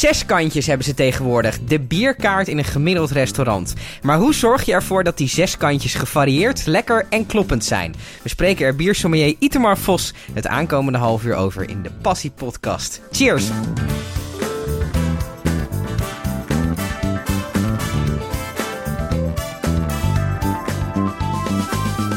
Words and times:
Zes 0.00 0.26
kantjes 0.26 0.66
hebben 0.66 0.86
ze 0.86 0.94
tegenwoordig. 0.94 1.58
De 1.60 1.80
bierkaart 1.80 2.48
in 2.48 2.58
een 2.58 2.64
gemiddeld 2.64 3.10
restaurant. 3.10 3.74
Maar 4.02 4.18
hoe 4.18 4.34
zorg 4.34 4.64
je 4.64 4.72
ervoor 4.72 5.04
dat 5.04 5.16
die 5.16 5.28
zes 5.28 5.56
kantjes 5.56 5.94
gevarieerd, 5.94 6.66
lekker 6.66 7.06
en 7.10 7.26
kloppend 7.26 7.64
zijn? 7.64 7.94
We 8.22 8.28
spreken 8.28 8.66
er 8.66 8.76
biersommelier 8.76 9.34
Itemar 9.38 9.78
Vos 9.78 10.14
het 10.32 10.46
aankomende 10.46 10.98
half 10.98 11.24
uur 11.24 11.34
over 11.34 11.68
in 11.68 11.82
de 11.82 11.90
Passie 12.02 12.30
Podcast. 12.30 13.00
Cheers! 13.10 13.48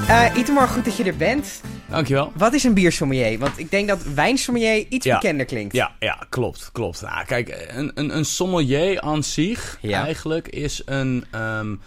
Uh, 0.09 0.25
Itemar, 0.37 0.67
goed 0.67 0.85
dat 0.85 0.97
je 0.97 1.03
er 1.03 1.15
bent. 1.15 1.61
Dankjewel. 1.93 2.31
Wat 2.35 2.53
is 2.53 2.63
een 2.63 2.73
biersommelier? 2.73 3.39
Want 3.39 3.59
ik 3.59 3.71
denk 3.71 3.87
dat 3.87 4.03
wijnsommelier 4.03 4.85
iets 4.89 5.07
bekender 5.07 5.45
klinkt. 5.45 5.75
Ja, 5.75 5.91
ja 5.99 6.25
klopt. 6.29 6.69
klopt. 6.71 7.01
Nou, 7.01 7.25
kijk, 7.25 7.67
een, 7.67 7.91
een, 7.95 8.17
een 8.17 8.25
sommelier 8.25 9.01
aan 9.01 9.23
zich 9.23 9.79
eigenlijk 9.81 10.47
is 10.47 10.81
een... 10.85 11.25
Um, 11.35 11.81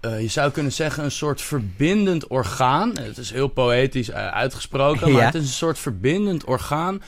uh, 0.00 0.20
je 0.20 0.28
zou 0.28 0.50
kunnen 0.50 0.72
zeggen 0.72 1.04
een 1.04 1.10
soort 1.10 1.40
verbindend 1.40 2.26
orgaan. 2.26 2.98
Het 2.98 3.18
is 3.18 3.30
heel 3.30 3.48
poëtisch 3.48 4.08
uh, 4.08 4.26
uitgesproken, 4.26 5.12
maar 5.12 5.24
het 5.24 5.34
is 5.34 5.40
een 5.40 5.46
soort 5.48 5.78
verbindend 5.78 6.44
orgaan 6.44 7.02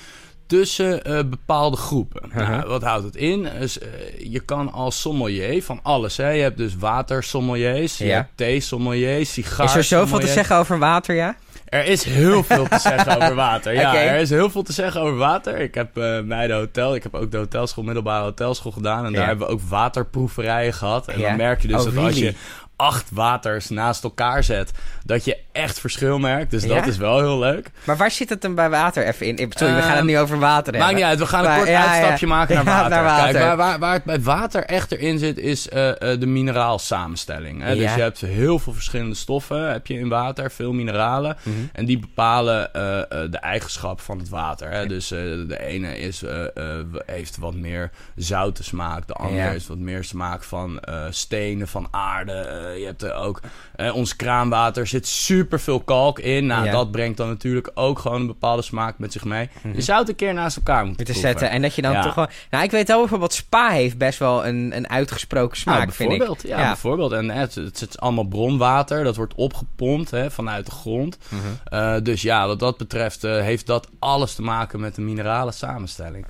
tussen 0.47 1.11
uh, 1.11 1.19
bepaalde 1.25 1.77
groepen. 1.77 2.23
-huh. 2.33 2.49
nou, 2.49 2.69
wat 2.69 2.83
houdt 2.83 3.05
het 3.05 3.17
in? 3.17 3.49
Dus, 3.59 3.79
je 4.19 4.41
kan 4.41 4.73
als 4.73 5.01
sommelier 5.01 5.63
van 5.63 5.81
alles. 5.83 6.17
Hè? 6.17 6.29
Je 6.29 6.43
hebt 6.43 6.57
dus 6.57 6.77
watersommeliers, 6.77 7.99
ja. 7.99 8.07
je 8.07 8.13
hebt 8.13 8.31
thee-sommeliers, 8.35 9.33
sigaar 9.33 9.67
Is 9.67 9.75
er 9.75 9.85
zoveel 9.85 10.19
te 10.19 10.27
zeggen 10.27 10.57
over 10.57 10.79
water, 10.79 11.15
ja? 11.15 11.37
Er 11.67 11.87
is 11.87 12.05
heel 12.05 12.43
veel 12.45 12.67
te 12.69 12.79
zeggen 12.79 13.17
over 13.17 13.35
water. 13.49 13.75
Ja, 13.75 13.91
okay. 13.91 14.07
er 14.07 14.21
is 14.21 14.31
heel 14.31 14.51
veel 14.51 14.63
te 14.63 14.73
zeggen 14.73 15.01
over 15.01 15.17
water. 15.17 15.61
Ik 15.61 15.75
heb 15.75 15.99
uh, 15.99 16.21
bij 16.21 16.47
de 16.47 16.53
hotel, 16.53 16.95
ik 16.95 17.03
heb 17.03 17.15
ook 17.15 17.31
de 17.31 17.37
hotelschool, 17.37 17.85
middelbare 17.85 18.25
hotelschool 18.25 18.73
gedaan. 18.73 19.05
En 19.05 19.11
ja. 19.11 19.17
daar 19.17 19.27
hebben 19.27 19.47
we 19.47 19.53
ook 19.53 19.61
waterproeverijen 19.69 20.73
gehad. 20.73 21.09
En 21.09 21.19
ja. 21.19 21.29
dan 21.29 21.37
merk 21.37 21.63
je 21.63 21.69
dus 21.69 21.77
oh, 21.77 21.85
dat 21.85 21.93
really? 21.93 22.09
als 22.09 22.19
je 22.19 22.35
acht 22.77 23.11
waters 23.13 23.69
naast 23.69 24.05
elkaar 24.05 24.45
zet, 24.45 24.71
dat 25.05 25.25
je 25.25 25.37
echt 25.53 25.81
verschil 25.81 26.19
merkt. 26.19 26.51
Dus 26.51 26.65
Ja? 26.65 26.75
dat 26.75 26.87
is 26.87 26.97
wel 26.97 27.19
heel 27.19 27.39
leuk. 27.39 27.71
Maar 27.85 27.97
waar 27.97 28.11
zit 28.11 28.29
het 28.29 28.41
dan 28.43 28.55
bij 28.55 28.71
water 28.71 29.07
even 29.07 29.27
in? 29.27 29.37
Sorry, 29.37 29.75
we 29.75 29.81
gaan 29.81 29.89
het 29.91 29.97
Ehm, 29.99 30.07
nu 30.07 30.19
over 30.19 30.39
water 30.39 30.63
hebben. 30.65 30.81
Maakt 30.81 30.95
niet 30.95 31.05
uit, 31.05 31.19
we 31.19 31.27
gaan 31.27 31.41
een 31.41 31.47
Maar- 31.47 31.57
kort 31.57 31.69
ja, 31.69 31.85
ja. 31.85 31.91
uitstapje 31.91 32.27
maken 32.27 32.55
naar 32.55 32.65
water. 32.75 32.91
naar 32.91 33.05
water. 33.05 33.33
Kijk, 33.33 33.45
waar, 33.45 33.57
waar, 33.57 33.79
waar 33.79 33.93
het 33.93 34.05
bij 34.05 34.21
water 34.21 34.65
echt 34.65 34.93
erin 34.93 35.19
zit, 35.19 35.39
is 35.39 35.69
eh, 35.69 36.13
eh, 36.13 36.21
de 36.21 36.27
mineraalsamenstelling. 36.27 37.63
Hè? 37.63 37.75
Dus 37.77 37.95
je 37.95 38.01
hebt 38.01 38.21
heel 38.21 38.59
veel 38.59 38.73
verschillende 38.73 39.15
stoffen 39.15 39.71
heb 39.73 39.87
je 39.87 39.95
in 39.99 40.09
water, 40.09 40.51
veel 40.51 40.73
mineralen. 40.73 41.37
Mhm. 41.43 41.57
En 41.73 41.85
die 41.85 41.99
bepalen 41.99 42.75
eh, 42.75 42.99
eh, 42.99 43.31
de 43.31 43.39
eigenschap 43.39 44.01
van 44.01 44.19
het 44.19 44.29
water. 44.29 44.71
Hè? 44.71 44.87
Dus 44.87 45.11
eh, 45.11 45.19
de 45.49 45.57
ene 45.61 45.99
is, 45.99 46.23
eh, 46.23 46.45
eh, 46.45 46.85
heeft 47.07 47.37
wat 47.39 47.55
meer 47.55 47.91
zoute 48.17 48.65
smaak. 48.65 49.07
De 49.07 49.13
andere 49.15 49.49
heeft 49.49 49.67
wat 49.67 49.79
meer 49.79 50.05
smaak 50.05 50.43
van 50.43 50.81
eh, 50.81 51.05
stenen, 51.11 51.69
van 51.69 51.89
aarde. 51.91 52.65
Eh, 52.67 52.79
je 52.79 52.85
hebt 52.85 53.03
er 53.03 53.15
ook... 53.15 53.41
eh, 53.77 53.95
ons 53.95 54.17
kraanwater 54.17 54.87
zit 54.87 55.07
super 55.07 55.61
veel 55.61 55.81
kalk 55.81 56.19
in. 56.19 56.47
Nou, 56.47 56.65
Ja. 56.65 56.73
dat 56.73 56.91
brengt 56.91 57.17
dan 57.17 57.29
natuurlijk 57.29 57.71
ook 57.75 57.99
gewoon 57.99 58.21
een 58.21 58.27
bepaalde 58.27 58.63
smaak 58.63 58.99
met 58.99 59.13
zich 59.13 59.25
mee. 59.25 59.49
Je 59.75 59.81
zou 59.83 59.99
het 60.01 60.09
een 60.09 60.15
keer 60.15 60.35
naast 60.35 60.57
elkaar 60.57 60.87
moeten 60.87 61.15
zetten. 61.15 61.51
En 61.51 61.63
dat 61.63 61.75
je 61.75 61.83
dan 61.83 61.93
Ja. 61.93 62.03
toch 62.03 62.15
wel... 62.15 62.27
Nou, 62.51 62.65
ik 62.65 62.71
weet 62.71 62.89
wel 62.89 62.99
bijvoorbeeld 62.99 63.33
Spa 63.33 63.69
heeft 63.71 63.99
best 63.99 64.19
wel 64.19 64.47
een, 64.47 64.77
een 64.77 64.89
uitgesproken 64.89 65.57
smaak, 65.57 65.79
Nou, 65.79 65.93
vind 65.93 66.13
ik. 66.13 66.19
bijvoorbeeld, 66.19 66.49
ja, 66.49 66.57
bijvoorbeeld. 66.67 67.13
En 67.13 67.31
het, 67.31 67.55
het 67.55 67.87
is 67.89 67.99
allemaal 67.99 68.25
bronwater, 68.25 69.05
dat 69.05 69.17
wordt 69.17 69.35
opgepompt 69.35 70.11
hè, 70.11 70.31
vanuit 70.31 70.67
de 70.67 70.73
grond. 70.73 71.19
Mhm. 71.29 71.41
Eh, 71.65 71.95
dus 72.03 72.23
ja, 72.23 72.47
wat 72.47 72.59
dat 72.59 72.77
betreft 72.77 73.25
eh, 73.25 73.41
heeft 73.41 73.67
dat 73.67 73.89
alles 73.99 74.35
te 74.35 74.43
maken 74.43 74.81
met 74.81 74.95
de 74.95 75.03
minerale 75.03 75.53
samenstelling. 75.53 76.27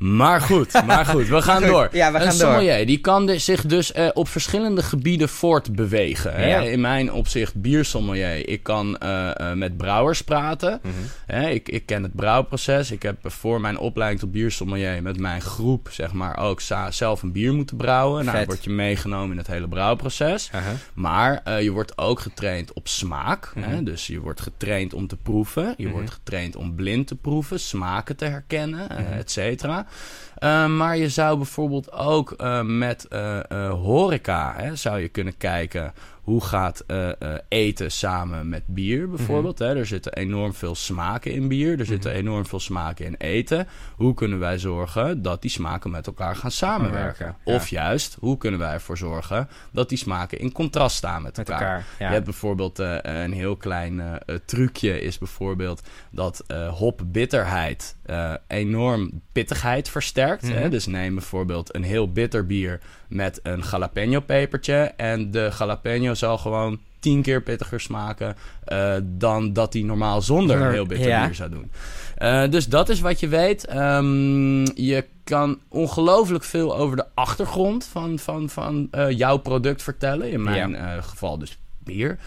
Maar 0.00 0.40
goed, 0.40 0.86
maar 0.86 1.06
goed, 1.06 1.28
we 1.28 1.42
gaan 1.42 1.62
door. 1.62 1.88
ja, 1.92 2.12
we 2.12 2.18
een 2.18 2.24
door. 2.24 2.32
sommelier, 2.32 2.86
die 2.86 2.98
kan 2.98 3.38
zich 3.38 3.66
dus 3.66 3.92
eh, 3.92 4.08
op 4.12 4.28
verschillende 4.28 4.82
gebieden 4.82 5.28
voortbewegen. 5.28 6.34
Hè? 6.34 6.48
Ja. 6.48 6.60
In 6.60 6.80
mijn 6.80 7.12
opzicht 7.12 7.54
biersommelier. 7.54 8.48
Ik 8.48 8.62
kan 8.62 8.98
eh, 8.98 9.50
eh, 9.50 9.56
met 9.56 9.76
brouwers 9.76 10.22
praten. 10.22 10.80
Mhm. 10.82 10.92
Hè? 11.26 11.48
Ik, 11.48 11.68
ik 11.68 11.86
ken 11.86 12.02
het 12.02 12.14
brouwproces. 12.14 12.90
Ik 12.90 13.02
heb 13.02 13.16
voor 13.22 13.60
mijn 13.60 13.78
opleiding 13.78 14.20
tot 14.20 14.32
biersommelier 14.32 15.02
met 15.02 15.18
mijn 15.18 15.40
groep 15.40 15.88
zeg 15.90 16.12
maar 16.12 16.38
ook 16.38 16.60
zelf 16.90 17.22
een 17.22 17.32
bier 17.32 17.54
moeten 17.54 17.76
brouwen. 17.76 18.24
Nou, 18.24 18.36
dan 18.36 18.46
word 18.46 18.64
je 18.64 18.70
meegenomen 18.70 19.30
in 19.30 19.38
het 19.38 19.46
hele 19.46 19.68
brouwproces. 19.68 20.50
Maar 20.94 21.60
je 21.62 21.70
wordt 21.70 21.98
ook 21.98 22.20
getraind 22.20 22.72
op 22.72 22.88
smaak. 22.88 23.52
Mhm. 23.54 23.68
hè? 23.68 23.82
Dus 23.82 24.06
je 24.06 24.20
wordt 24.20 24.40
getraind 24.40 24.94
om 24.94 25.06
te 25.06 25.16
proeven. 25.16 25.74
Je 25.76 25.88
wordt 25.88 26.10
getraind 26.10 26.56
om 26.56 26.74
blind 26.74 27.06
te 27.06 27.16
proeven, 27.16 27.60
smaken 27.60 28.16
te 28.16 28.24
herkennen, 28.24 28.86
Mhm. 28.90 29.12
et 29.18 29.30
cetera. 29.30 29.86
Eh, 30.40 30.66
maar 30.66 30.96
je 30.96 31.08
zou 31.08 31.36
bijvoorbeeld 31.36 31.92
ook 31.92 32.32
eh, 32.32 32.62
met 32.62 33.08
eh, 33.08 33.40
horeca 33.70 34.54
hè, 34.56 34.76
zou 34.76 34.98
je 34.98 35.08
kunnen 35.08 35.36
kijken 35.36 35.92
hoe 36.20 36.44
gaat 36.44 36.84
eten 37.48 37.90
samen 37.90 38.48
met 38.48 38.62
bier 38.66 39.08
bijvoorbeeld. 39.08 39.58
Mhm. 39.58 39.68
hè? 39.68 39.76
Er 39.76 39.86
zitten 39.86 40.12
enorm 40.12 40.54
veel 40.54 40.74
smaken 40.74 41.32
in 41.32 41.48
bier. 41.48 41.78
Er 41.78 41.86
zitten 41.86 42.12
enorm 42.12 42.46
veel 42.46 42.60
smaken 42.60 43.06
in 43.06 43.14
eten. 43.18 43.66
Hoe 43.96 44.14
kunnen 44.14 44.38
wij 44.38 44.58
zorgen 44.58 45.22
dat 45.22 45.42
die 45.42 45.50
smaken 45.50 45.90
met 45.90 46.06
elkaar 46.06 46.36
gaan 46.36 46.50
samenwerken? 46.50 47.26
Ja. 47.44 47.54
Of 47.54 47.68
juist, 47.68 48.16
hoe 48.20 48.36
kunnen 48.36 48.60
wij 48.60 48.72
ervoor 48.72 48.98
zorgen 48.98 49.48
dat 49.72 49.88
die 49.88 49.98
smaken 49.98 50.38
in 50.38 50.52
contrast 50.52 50.96
staan 50.96 51.22
met, 51.22 51.36
Met 51.36 51.48
elkaar? 51.48 51.62
elkaar, 51.62 51.84
ja. 51.98 52.06
Je 52.06 52.12
hebt 52.12 52.24
bijvoorbeeld 52.24 52.78
een 53.02 53.32
heel 53.32 53.56
klein 53.56 54.20
trucje 54.44 55.00
is 55.00 55.18
bijvoorbeeld 55.18 55.82
dat 56.10 56.44
hopbitterheid 56.70 57.96
eh, 58.10 58.32
enorm 58.46 59.10
pittigheid 59.32 59.88
versterkt. 59.88 60.42
Mhm. 60.42 60.52
hè? 60.52 60.68
Dus 60.68 60.86
neem 60.86 61.14
bijvoorbeeld 61.14 61.74
een 61.74 61.82
heel 61.82 62.12
bitter 62.12 62.46
bier 62.46 62.80
met 63.08 63.40
een 63.42 63.62
jalapeno 63.70 64.20
pepertje 64.20 64.92
en 64.96 65.30
de 65.30 65.50
jalapeno 65.58 66.14
zal 66.14 66.38
gewoon 66.38 66.80
tien 67.00 67.22
keer 67.22 67.42
pittiger 67.42 67.80
smaken 67.80 68.36
eh, 68.64 68.94
dan 69.02 69.52
dat 69.52 69.72
die 69.72 69.84
normaal 69.84 70.22
zonder 70.22 70.60
een 70.60 70.72
heel 70.72 70.86
bitter 70.86 71.08
ja. 71.08 71.24
bier 71.24 71.34
zou 71.34 71.50
doen. 71.50 71.70
Eh, 72.16 72.48
dus 72.48 72.66
dat 72.66 72.88
is 72.88 73.00
wat 73.00 73.20
je 73.20 73.28
weet. 73.28 73.66
Ehm, 73.66 74.64
je 74.74 75.04
kan 75.24 75.58
ongelooflijk 75.68 76.44
veel 76.44 76.76
over 76.76 76.96
de 76.96 77.06
achtergrond 77.14 77.84
van, 77.84 78.18
van, 78.18 78.48
van 78.48 78.88
jouw 79.10 79.36
product 79.36 79.82
vertellen. 79.82 80.30
In 80.30 80.42
mijn 80.42 81.02
geval 81.02 81.38
dus 81.38 81.58
bier. 81.84 82.18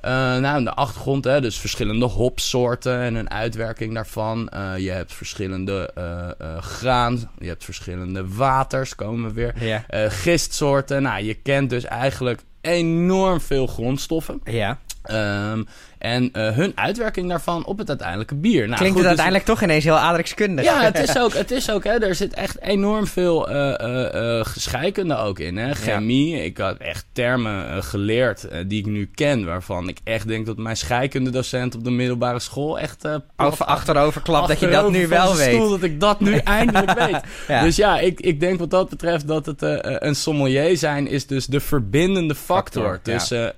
Eh, 0.00 0.10
nou, 0.36 0.58
in 0.58 0.64
de 0.64 0.74
achtergrond, 0.74 1.24
hè, 1.24 1.40
dus 1.40 1.58
verschillende 1.58 2.04
hopsoorten 2.04 3.00
en 3.00 3.14
een 3.14 3.30
uitwerking 3.30 3.94
daarvan. 3.94 4.48
Eh, 4.48 4.78
je 4.78 4.90
hebt 4.90 5.14
verschillende 5.14 5.90
eh, 5.94 6.62
graan, 6.62 7.30
je 7.38 7.48
hebt 7.48 7.64
verschillende 7.64 8.28
waters, 8.28 8.94
komen 8.94 9.28
we 9.28 9.32
weer. 9.34 9.84
Eh, 9.88 10.04
gistsoorten. 10.08 11.02
Nou, 11.02 11.24
je 11.24 11.34
kent 11.34 11.70
dus 11.70 11.84
eigenlijk 11.84 12.40
enorm 12.60 13.40
veel 13.40 13.66
grondstoffen. 13.66 14.40
Ja. 14.44 14.78
Ehm, 15.02 15.62
en 16.04 16.32
eh, 16.32 16.50
hun 16.50 16.72
uitwerking 16.74 17.28
daarvan 17.28 17.64
op 17.64 17.78
het 17.78 17.88
uiteindelijke 17.88 18.34
bier. 18.34 18.66
Nou, 18.66 18.76
Klinkt 18.76 18.82
goed, 18.82 18.88
het 18.88 18.96
dus- 18.96 19.06
uiteindelijk 19.06 19.44
toch 19.44 19.62
ineens 19.62 19.84
heel 19.84 19.96
aardrijkskundig. 19.96 20.64
ja, 20.64 20.80
het 20.80 20.98
is 21.08 21.18
ook, 21.18 21.34
het 21.34 21.50
is 21.50 21.70
ook 21.70 21.84
hè, 21.84 21.98
er 21.98 22.14
zit 22.14 22.34
echt 22.34 22.60
enorm 22.60 23.06
veel 23.06 23.48
eh, 23.50 24.44
scheikunde 24.54 25.16
ook 25.16 25.38
in. 25.38 25.56
Hè? 25.56 25.74
Chemie, 25.74 26.44
ik 26.44 26.58
had 26.58 26.76
echt 26.76 27.06
termen 27.12 27.82
geleerd 27.82 28.48
die 28.66 28.78
ik 28.78 28.86
nu 28.86 29.10
ken, 29.14 29.44
waarvan 29.44 29.88
ik 29.88 29.98
echt 30.04 30.28
denk 30.28 30.46
dat 30.46 30.56
mijn 30.56 30.76
scheikundedocent 30.76 31.74
op 31.74 31.84
de 31.84 31.90
middelbare 31.90 32.38
school 32.38 32.78
echt... 32.78 33.08
Over 33.36 33.64
achterover 33.66 34.20
klapt 34.20 34.48
dat 34.48 34.60
je 34.60 34.68
dat 34.68 34.90
nu 34.90 35.08
wel 35.08 35.36
weet. 35.36 35.54
stoel 35.54 35.68
dat 35.68 35.82
ik 35.82 36.00
dat 36.00 36.20
nu 36.20 36.36
eindelijk 36.58 36.98
weet. 36.98 37.20
Ja. 37.48 37.62
Dus 37.62 37.76
ja, 37.76 37.98
ik, 37.98 38.20
ik 38.20 38.40
denk 38.40 38.58
wat 38.58 38.70
dat 38.70 38.88
betreft 38.88 39.28
dat 39.28 39.46
het 39.46 39.62
een 39.82 40.14
sommelier 40.14 40.76
zijn 40.76 41.06
is 41.08 41.26
dus 41.26 41.46
de 41.46 41.60
verbindende 41.60 42.34
factor. 42.34 43.00
Tussen 43.02 43.54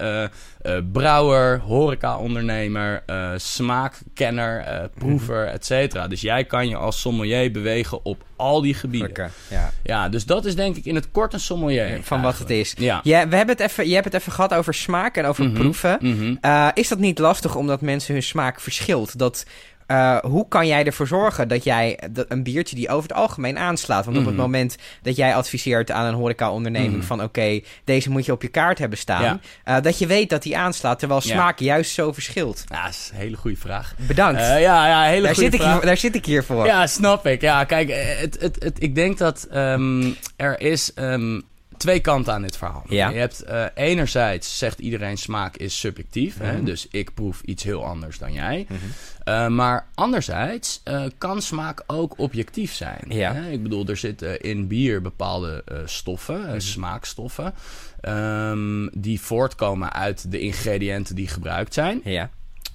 eh, 0.67 0.79
brouwer, 0.93 1.59
horeca-ondernemer, 1.61 3.03
eh, 3.07 3.31
smaakkenner, 3.37 4.61
eh, 4.61 4.85
proever, 4.99 5.47
et 5.47 5.65
cetera. 5.67 6.09
Dus 6.09 6.21
jij 6.21 6.45
kan 6.45 6.69
je 6.69 6.77
als 6.77 7.01
sommelier 7.01 7.51
bewegen 7.53 8.05
op 8.05 8.23
al 8.37 8.61
die 8.61 8.75
gebieden. 8.75 9.31
Ja. 9.51 9.71
Ja, 9.83 10.09
dus 10.09 10.25
dat 10.27 10.45
is 10.45 10.55
denk 10.57 10.77
ik 10.77 10.85
in 10.85 10.95
het 10.95 11.11
kort 11.11 11.33
een 11.33 11.41
sommelier. 11.41 11.99
Van 12.03 12.23
wat 12.23 12.39
het 12.39 12.51
is. 12.51 12.75
Ja. 12.79 13.01
Ja, 13.03 13.29
we 13.29 13.37
hebben 13.37 13.57
het 13.57 13.65
even, 13.71 13.89
je 13.89 13.93
hebt 13.95 14.05
het 14.05 14.15
even 14.15 14.33
gehad 14.33 14.55
over 14.55 14.75
smaak 14.75 15.17
en 15.17 15.25
over 15.25 15.45
Mhm, 15.45 15.55
proeven. 15.55 15.99
mhm. 16.01 16.69
Is 16.75 16.89
dat 16.89 16.99
niet 16.99 17.19
lastig 17.19 17.55
omdat 17.57 17.81
mensen 17.81 18.13
hun 18.15 18.23
smaak 18.23 18.61
verschilt? 18.61 19.19
Dat, 19.19 19.47
eh, 19.87 20.17
hoe 20.19 20.49
kan 20.49 20.67
jij 20.67 20.85
ervoor 20.85 21.07
zorgen 21.07 21.49
dat 21.49 21.65
jij 21.65 21.99
dat 22.11 22.27
een 22.29 22.43
biertje 22.43 22.77
die 22.77 22.89
over 22.89 23.09
het 23.09 23.19
algemeen 23.19 23.59
aanslaat? 23.59 24.05
Want 24.05 24.17
op 24.17 24.25
het 24.25 24.33
Mhm. 24.33 24.43
moment 24.43 24.77
dat 25.03 25.17
jij 25.17 25.35
adviseert 25.35 25.91
aan 25.91 26.07
een 26.07 26.15
horeca-onderneming 26.15 26.97
Mhm. 26.97 27.03
van 27.07 27.23
oké, 27.23 27.61
deze 27.85 28.11
moet 28.11 28.25
je 28.25 28.33
op 28.33 28.43
je 28.43 28.49
kaart 28.49 28.79
hebben 28.79 28.99
staan. 28.99 29.23
Ja. 29.23 29.41
eh, 29.65 29.83
dat 29.83 29.99
je 29.99 30.07
weet 30.07 30.31
dat 30.31 30.43
die 30.43 30.57
aanslaat 30.59 30.99
terwijl 30.99 31.21
Ja. 31.25 31.33
smaak 31.35 31.59
juist 31.59 31.93
zo 31.93 32.13
verschilt. 32.13 32.65
Ja, 32.69 32.83
dat 32.85 32.91
is 32.95 33.11
een 33.13 33.19
hele 33.21 33.37
goede 33.37 33.57
vraag. 33.57 33.95
Bedankt. 34.07 34.41
Eh, 34.41 34.61
ja, 34.61 34.87
ja, 34.89 35.03
hele 35.03 35.23
daar, 35.23 35.35
goede 35.35 35.51
zit 35.51 35.55
ik 35.55 35.61
vraag. 35.61 35.73
hier, 35.77 35.87
daar 35.87 35.97
zit 35.97 36.15
ik 36.15 36.27
hier 36.27 36.45
voor. 36.45 36.67
Ja, 36.67 36.87
snap 36.87 37.27
ik. 37.27 37.41
Ja, 37.41 37.65
kijk, 37.65 37.89
het, 38.21 38.41
het, 38.41 38.57
het, 38.63 38.83
ik 38.83 38.95
denk 38.95 39.19
dat 39.19 39.47
ehm, 39.51 40.11
er 40.37 40.61
is... 40.61 40.95
ehm, 40.95 41.41
twee 41.77 42.01
kanten 42.01 42.33
aan 42.33 42.43
dit 42.43 42.57
verhaal. 42.57 42.85
Je 42.89 42.97
hebt 43.01 43.45
uh, 43.51 43.65
enerzijds 43.75 44.59
zegt 44.59 44.79
iedereen 44.79 45.17
smaak 45.17 45.57
is 45.57 45.79
subjectief. 45.79 46.39
hè? 46.39 46.53
Mhm. 46.53 46.65
Dus 46.65 46.87
ik 46.91 47.15
proef 47.15 47.41
iets 47.45 47.63
heel 47.63 47.85
anders 47.85 48.19
dan 48.19 48.33
jij. 48.33 48.67
Mhm. 48.69 48.81
Uh, 49.29 49.49
maar 49.49 49.87
anderzijds 49.95 50.81
uh, 50.85 51.05
kan 51.19 51.43
smaak 51.43 51.83
ook 51.87 52.19
objectief 52.19 52.73
zijn. 52.73 53.05
Ja. 53.09 53.33
Hè? 53.33 53.51
Ik 53.51 53.63
bedoel, 53.63 53.87
er 53.87 53.97
zitten 53.97 54.41
in 54.41 54.67
bier 54.67 55.03
bepaalde 55.03 55.65
stoffen, 55.85 56.41
mm 56.41 56.61
smaakstoffen, 56.61 57.55
um, 58.03 58.91
die 58.93 59.21
voortkomen 59.21 59.93
uit 59.93 60.31
de 60.31 60.41
ingrediënten 60.41 61.15
die 61.15 61.29
gebruikt 61.29 61.75
zijn. 61.75 62.01
Ja. 62.05 62.31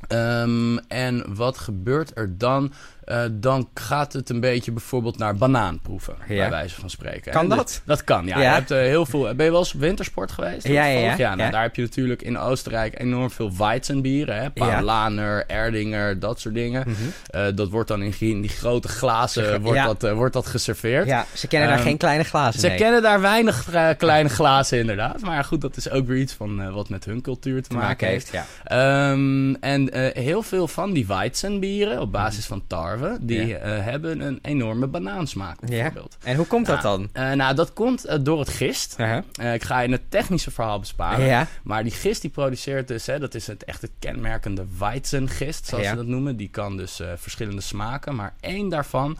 Um, 0.07 0.79
en 0.79 1.35
wat 1.35 1.57
gebeurt 1.57 2.17
er 2.17 2.37
dan 2.37 2.73
uh, 3.05 3.23
dan 3.31 3.69
gaat 3.73 4.13
het 4.13 4.29
een 4.29 4.39
beetje 4.39 4.71
bijvoorbeeld 4.71 5.17
naar 5.17 5.35
banaanproeven, 5.35 6.15
ja. 6.27 6.35
bij 6.35 6.49
wijze 6.49 6.79
van 6.79 6.89
spreken. 6.89 7.31
Kan 7.31 7.49
dat? 7.49 7.67
Dus, 7.67 7.81
dat 7.85 8.03
kan, 8.03 8.25
ja. 8.25 8.37
ja. 8.37 8.41
Je 8.41 8.47
hebt, 8.47 8.71
uh, 8.71 8.77
heel 8.77 9.05
veel, 9.05 9.35
ben 9.35 9.45
je 9.45 9.51
wel 9.51 9.59
eens 9.59 9.73
op 9.73 9.79
wintersport 9.79 10.31
geweest? 10.31 10.67
Ja, 10.67 10.85
ja, 10.85 10.99
ja. 10.99 11.15
ja, 11.17 11.35
nou, 11.35 11.51
Daar 11.51 11.61
heb 11.61 11.75
je 11.75 11.81
natuurlijk 11.81 12.21
in 12.21 12.37
Oostenrijk 12.37 12.99
enorm 12.99 13.31
veel 13.31 13.55
Weizenbieren. 13.57 14.35
Hè? 14.35 14.49
Paulaner, 14.49 15.45
Erdinger, 15.47 16.19
dat 16.19 16.39
soort 16.39 16.53
dingen. 16.53 16.83
Mm 16.87 16.95
-hmm. 16.95 17.41
uh, 17.41 17.55
dat 17.55 17.69
wordt 17.69 17.87
dan 17.87 18.01
in, 18.01 18.13
in 18.19 18.41
die 18.41 18.49
grote 18.49 18.87
glazen 18.87 19.61
wordt, 19.61 19.99
dat, 19.99 20.11
wordt 20.11 20.33
dat 20.33 20.47
geserveerd. 20.47 21.07
Ja, 21.07 21.25
ze 21.33 21.47
kennen 21.47 21.69
daar 21.69 21.79
geen 21.79 21.97
kleine 21.97 22.23
glazen 22.23 22.59
Ze 22.59 22.75
kennen 22.75 23.01
daar 23.01 23.21
weinig 23.21 23.67
kleine 23.97 24.29
glazen 24.29 24.79
inderdaad. 24.79 25.21
Maar 25.21 25.43
goed, 25.43 25.61
dat 25.61 25.77
is 25.77 25.89
ook 25.89 26.07
weer 26.07 26.17
iets 26.17 26.33
van 26.33 26.73
wat 26.73 26.89
met 26.89 27.05
hun 27.05 27.21
cultuur 27.21 27.63
te, 27.63 27.73
maken 27.73 28.07
heeft. 28.07 28.31
Ja. 28.31 29.11
Um, 29.11 29.55
en 29.55 29.89
heel 30.13 30.41
veel 30.41 30.67
van 30.67 30.93
die 30.93 31.07
Weizenbieren 31.07 31.99
op 31.99 32.11
basis 32.11 32.45
van 32.45 32.63
tarwe 32.67 33.00
die 33.21 33.45
ja. 33.45 33.77
uh, 33.77 33.83
hebben 33.83 34.19
een 34.19 34.39
enorme 34.41 34.87
banaansmaak 34.87 35.59
bijvoorbeeld. 35.59 36.17
Ja. 36.19 36.27
En 36.27 36.35
hoe 36.35 36.45
komt 36.45 36.65
dat 36.65 36.81
dan? 36.81 37.09
Uh, 37.13 37.31
nou, 37.31 37.55
dat 37.55 37.73
komt 37.73 38.05
uh, 38.05 38.15
door 38.21 38.39
het 38.39 38.49
gist. 38.49 38.95
-huh. 38.97 39.53
ik 39.53 39.63
ga 39.63 39.79
je 39.79 39.91
het 39.91 40.11
technische 40.11 40.51
verhaal 40.51 40.79
besparen. 40.79 41.25
Ja. 41.25 41.47
Maar 41.63 41.83
die 41.83 41.91
gist 41.91 42.21
die 42.21 42.29
produceert 42.29 42.87
dus, 42.87 43.05
hè, 43.05 43.19
dat 43.19 43.35
is 43.35 43.47
het 43.47 43.63
echt 43.63 43.81
het 43.81 43.91
kenmerkende 43.99 44.65
Weizengist, 44.79 45.67
zoals 45.67 45.87
ze 45.87 45.95
dat 45.95 46.05
noemen. 46.05 46.37
Die 46.37 46.49
kan 46.49 46.77
dus 46.77 47.01
verschillende 47.15 47.61
smaken, 47.61 48.15
maar 48.15 48.33
één 48.39 48.69
daarvan 48.69 49.17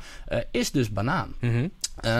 is 0.51 0.71
dus 0.71 0.91
banaan. 0.91 1.33
-huh. 1.39 1.63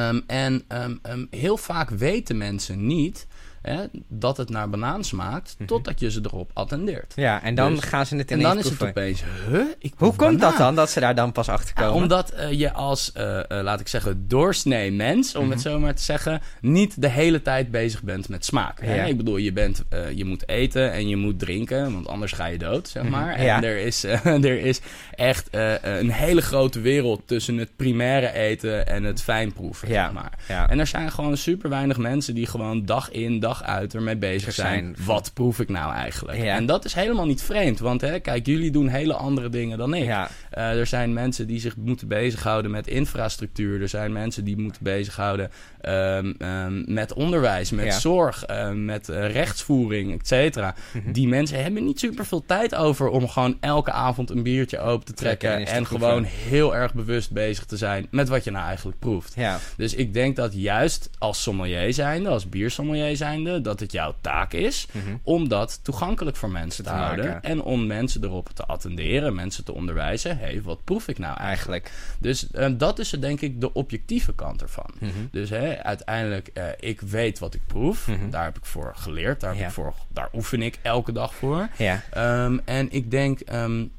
um, 0.08 0.24
en 0.28 0.64
um, 0.68 1.00
um, 1.10 1.28
heel 1.30 1.58
vaak 1.58 1.90
weten 1.90 2.38
mensen 2.38 2.88
niet 2.88 3.28
Hè, 3.62 3.86
dat 4.08 4.38
het 4.38 4.50
naar 4.50 4.70
banaan 4.70 5.04
smaakt, 5.04 5.56
mhm. 5.58 5.68
totdat 5.68 6.00
je 6.00 6.12
ze 6.12 6.20
erop 6.24 6.52
attendeert. 6.54 7.14
Ja, 7.16 7.44
en 7.44 7.56
dan 7.56 7.76
dus- 7.76 7.84
gaan 7.84 8.06
ze 8.06 8.16
het 8.16 8.32
ineens 8.32 8.50
En 8.50 8.56
dan 8.56 8.66
is 8.66 8.70
het 8.70 8.84
opeens, 8.84 9.24
huh? 9.50 9.62
Ik 9.80 9.94
Hoe 9.98 10.16
komt 10.16 10.40
dat 10.40 10.58
dan, 10.58 10.76
dat 10.76 10.90
ze 10.90 11.00
daar 11.00 11.16
dan 11.16 11.32
pas 11.32 11.50
achter 11.50 11.76
komen? 11.76 11.94
Ja, 11.94 11.98
omdat 11.98 12.34
uh, 12.34 12.52
je 12.52 12.74
als, 12.74 13.12
uh, 13.18 13.24
uh, 13.24 13.42
laat 13.48 13.80
ik 13.80 13.88
zeggen, 13.88 14.28
doorsnee 14.28 14.92
mens, 14.92 15.36
om 15.36 15.42
mm 15.42 15.48
-hmm. 15.48 15.58
het 15.58 15.62
zo 15.62 15.80
maar 15.80 15.96
te 15.96 16.04
zeggen, 16.04 16.42
niet 16.62 17.02
de 17.02 17.08
hele 17.08 17.42
tijd 17.42 17.72
bezig 17.72 18.04
bent 18.04 18.30
met 18.30 18.46
smaak. 18.46 18.82
Hè? 18.82 19.06
Ik 19.06 19.18
bedoel, 19.18 19.38
je, 19.38 19.54
bent, 19.54 19.84
je 20.16 20.26
moet 20.26 20.48
eten 20.48 20.92
en 20.92 21.08
je 21.08 21.16
moet 21.16 21.40
drinken, 21.40 21.94
want 21.94 22.08
anders 22.08 22.32
ga 22.32 22.46
je 22.46 22.58
dood, 22.58 22.88
zeg 22.88 23.04
mhm. 23.04 23.12
maar. 23.12 23.34
En 23.36 23.64
er, 23.64 23.78
is, 23.78 24.04
er 24.50 24.60
is 24.60 24.82
echt 25.12 25.48
een 25.82 26.12
hele 26.12 26.42
grote 26.42 26.80
wereld 26.80 27.28
tussen 27.28 27.58
het 27.58 27.76
primaire 27.76 28.32
eten 28.34 28.88
en 28.88 29.04
het 29.04 29.22
fijnproeven, 29.22 29.88
zeg 29.88 30.12
maar. 30.12 30.32
En 30.70 30.80
er 30.80 30.88
zijn 30.88 31.12
gewoon 31.12 31.38
super 31.38 31.70
weinig 31.70 31.98
mensen 31.98 32.36
die 32.36 32.48
gewoon 32.48 32.86
dag 32.86 33.12
in, 33.12 33.40
dag 33.40 33.51
dag 33.52 33.64
uit 33.64 33.94
ermee 33.94 34.18
bezig 34.18 34.54
zijn. 34.54 34.96
Wat 35.06 35.32
proef 35.34 35.60
ik 35.60 35.70
nou 35.70 35.94
eigenlijk? 35.94 36.38
En 36.38 36.66
dat 36.66 36.86
is 36.86 36.94
helemaal 36.94 37.26
niet 37.26 37.42
vreemd. 37.42 37.80
Want 37.80 38.02
hè, 38.02 38.20
kijk, 38.20 38.46
jullie 38.46 38.72
doen 38.72 38.88
hele 38.88 39.14
andere 39.14 39.50
dingen 39.50 39.78
dan 39.78 39.94
ik. 39.94 40.06
Ja. 40.06 40.30
Uh, 40.58 40.80
er 40.80 40.88
zijn 40.88 41.14
mensen 41.14 41.48
die 41.48 41.60
zich 41.60 41.76
moeten 41.76 42.08
bezighouden 42.08 42.72
met 42.72 42.88
infrastructuur. 42.88 43.82
Er 43.82 43.90
zijn 43.90 44.12
mensen 44.12 44.44
die 44.44 44.58
moeten 44.58 44.84
bezighouden 44.84 45.52
um, 45.82 46.36
um, 46.40 46.84
met 46.88 47.14
onderwijs, 47.14 47.72
met 47.72 47.94
zorg, 47.94 48.50
uh, 48.50 48.72
met 48.72 49.10
uh, 49.10 49.32
rechtsvoering, 49.32 50.20
et 50.20 50.28
cetera. 50.28 50.76
Mhm. 50.94 51.12
Die 51.12 51.28
mensen 51.28 51.64
hebben 51.64 51.86
niet 51.86 52.00
super 52.00 52.26
veel 52.26 52.46
tijd 52.46 52.76
over 52.76 53.08
om 53.08 53.28
gewoon 53.28 53.58
elke 53.60 53.92
avond 53.92 54.30
een 54.30 54.44
biertje 54.44 54.80
open 54.80 55.06
te 55.06 55.14
trekken. 55.14 55.66
en 55.68 55.86
gewoon 55.86 56.24
heel 56.24 56.76
erg 56.76 56.94
bewust 56.94 57.32
bezig 57.32 57.66
te 57.66 57.78
zijn 57.78 58.08
met 58.12 58.30
wat 58.30 58.44
je 58.44 58.52
nou 58.52 58.66
eigenlijk 58.66 59.00
proeft. 59.00 59.34
Ja. 59.36 59.60
Dus 59.78 59.94
ik 59.94 60.14
denk 60.14 60.36
dat 60.36 60.54
juist 60.54 61.10
als 61.18 61.42
sommelier 61.42 61.94
zijnde, 61.94 62.30
als 62.30 62.50
biersommelier 62.50 63.16
zijnde, 63.44 63.62
dat 63.62 63.80
het 63.80 63.92
jouw 63.92 64.16
taak 64.22 64.54
is 64.54 64.88
mhm. 64.92 65.16
om 65.24 65.48
dat 65.48 65.80
toegankelijk 65.84 66.38
voor 66.38 66.50
mensen 66.50 66.84
te, 66.84 66.90
te 66.90 66.96
houden. 66.96 67.44
En 67.44 67.62
om 67.62 67.88
mensen 67.88 68.24
erop 68.24 68.50
te 68.54 68.66
attenderen, 68.66 69.36
mensen 69.36 69.64
te 69.64 69.74
onderwijzen. 69.74 70.38
Hé, 70.38 70.46
hey, 70.46 70.62
wat 70.62 70.84
proef 70.84 71.08
ik 71.08 71.20
nou 71.20 71.38
eigenlijk? 71.38 71.92
Dus 72.20 72.48
uh, 72.54 72.68
dat 72.78 73.00
is 73.00 73.10
denk 73.10 73.42
ik 73.42 73.62
de 73.62 73.74
objectieve 73.74 74.34
kant 74.34 74.62
ervan. 74.62 74.90
Mhm. 75.00 75.12
Dus 75.32 75.50
hè, 75.50 75.84
uiteindelijk, 75.84 76.50
uh, 76.54 76.64
ik 76.80 77.02
weet 77.02 77.40
wat 77.40 77.54
ik 77.54 77.62
proef. 77.68 78.08
Mhm. 78.08 78.30
Daar 78.30 78.44
heb 78.44 78.58
ik 78.58 78.66
voor 78.66 78.94
geleerd. 78.96 79.40
Daar, 79.40 79.56
heb 79.56 79.68
ik 79.68 79.74
voor, 79.74 79.94
daar 80.08 80.30
oefen 80.34 80.62
ik 80.62 80.80
elke 80.82 81.12
dag 81.12 81.36
voor. 81.36 81.70
Ja. 81.78 82.04
Um, 82.44 82.62
en 82.66 82.92
ik 82.92 83.12
denk 83.12 83.40
um, 83.54 83.92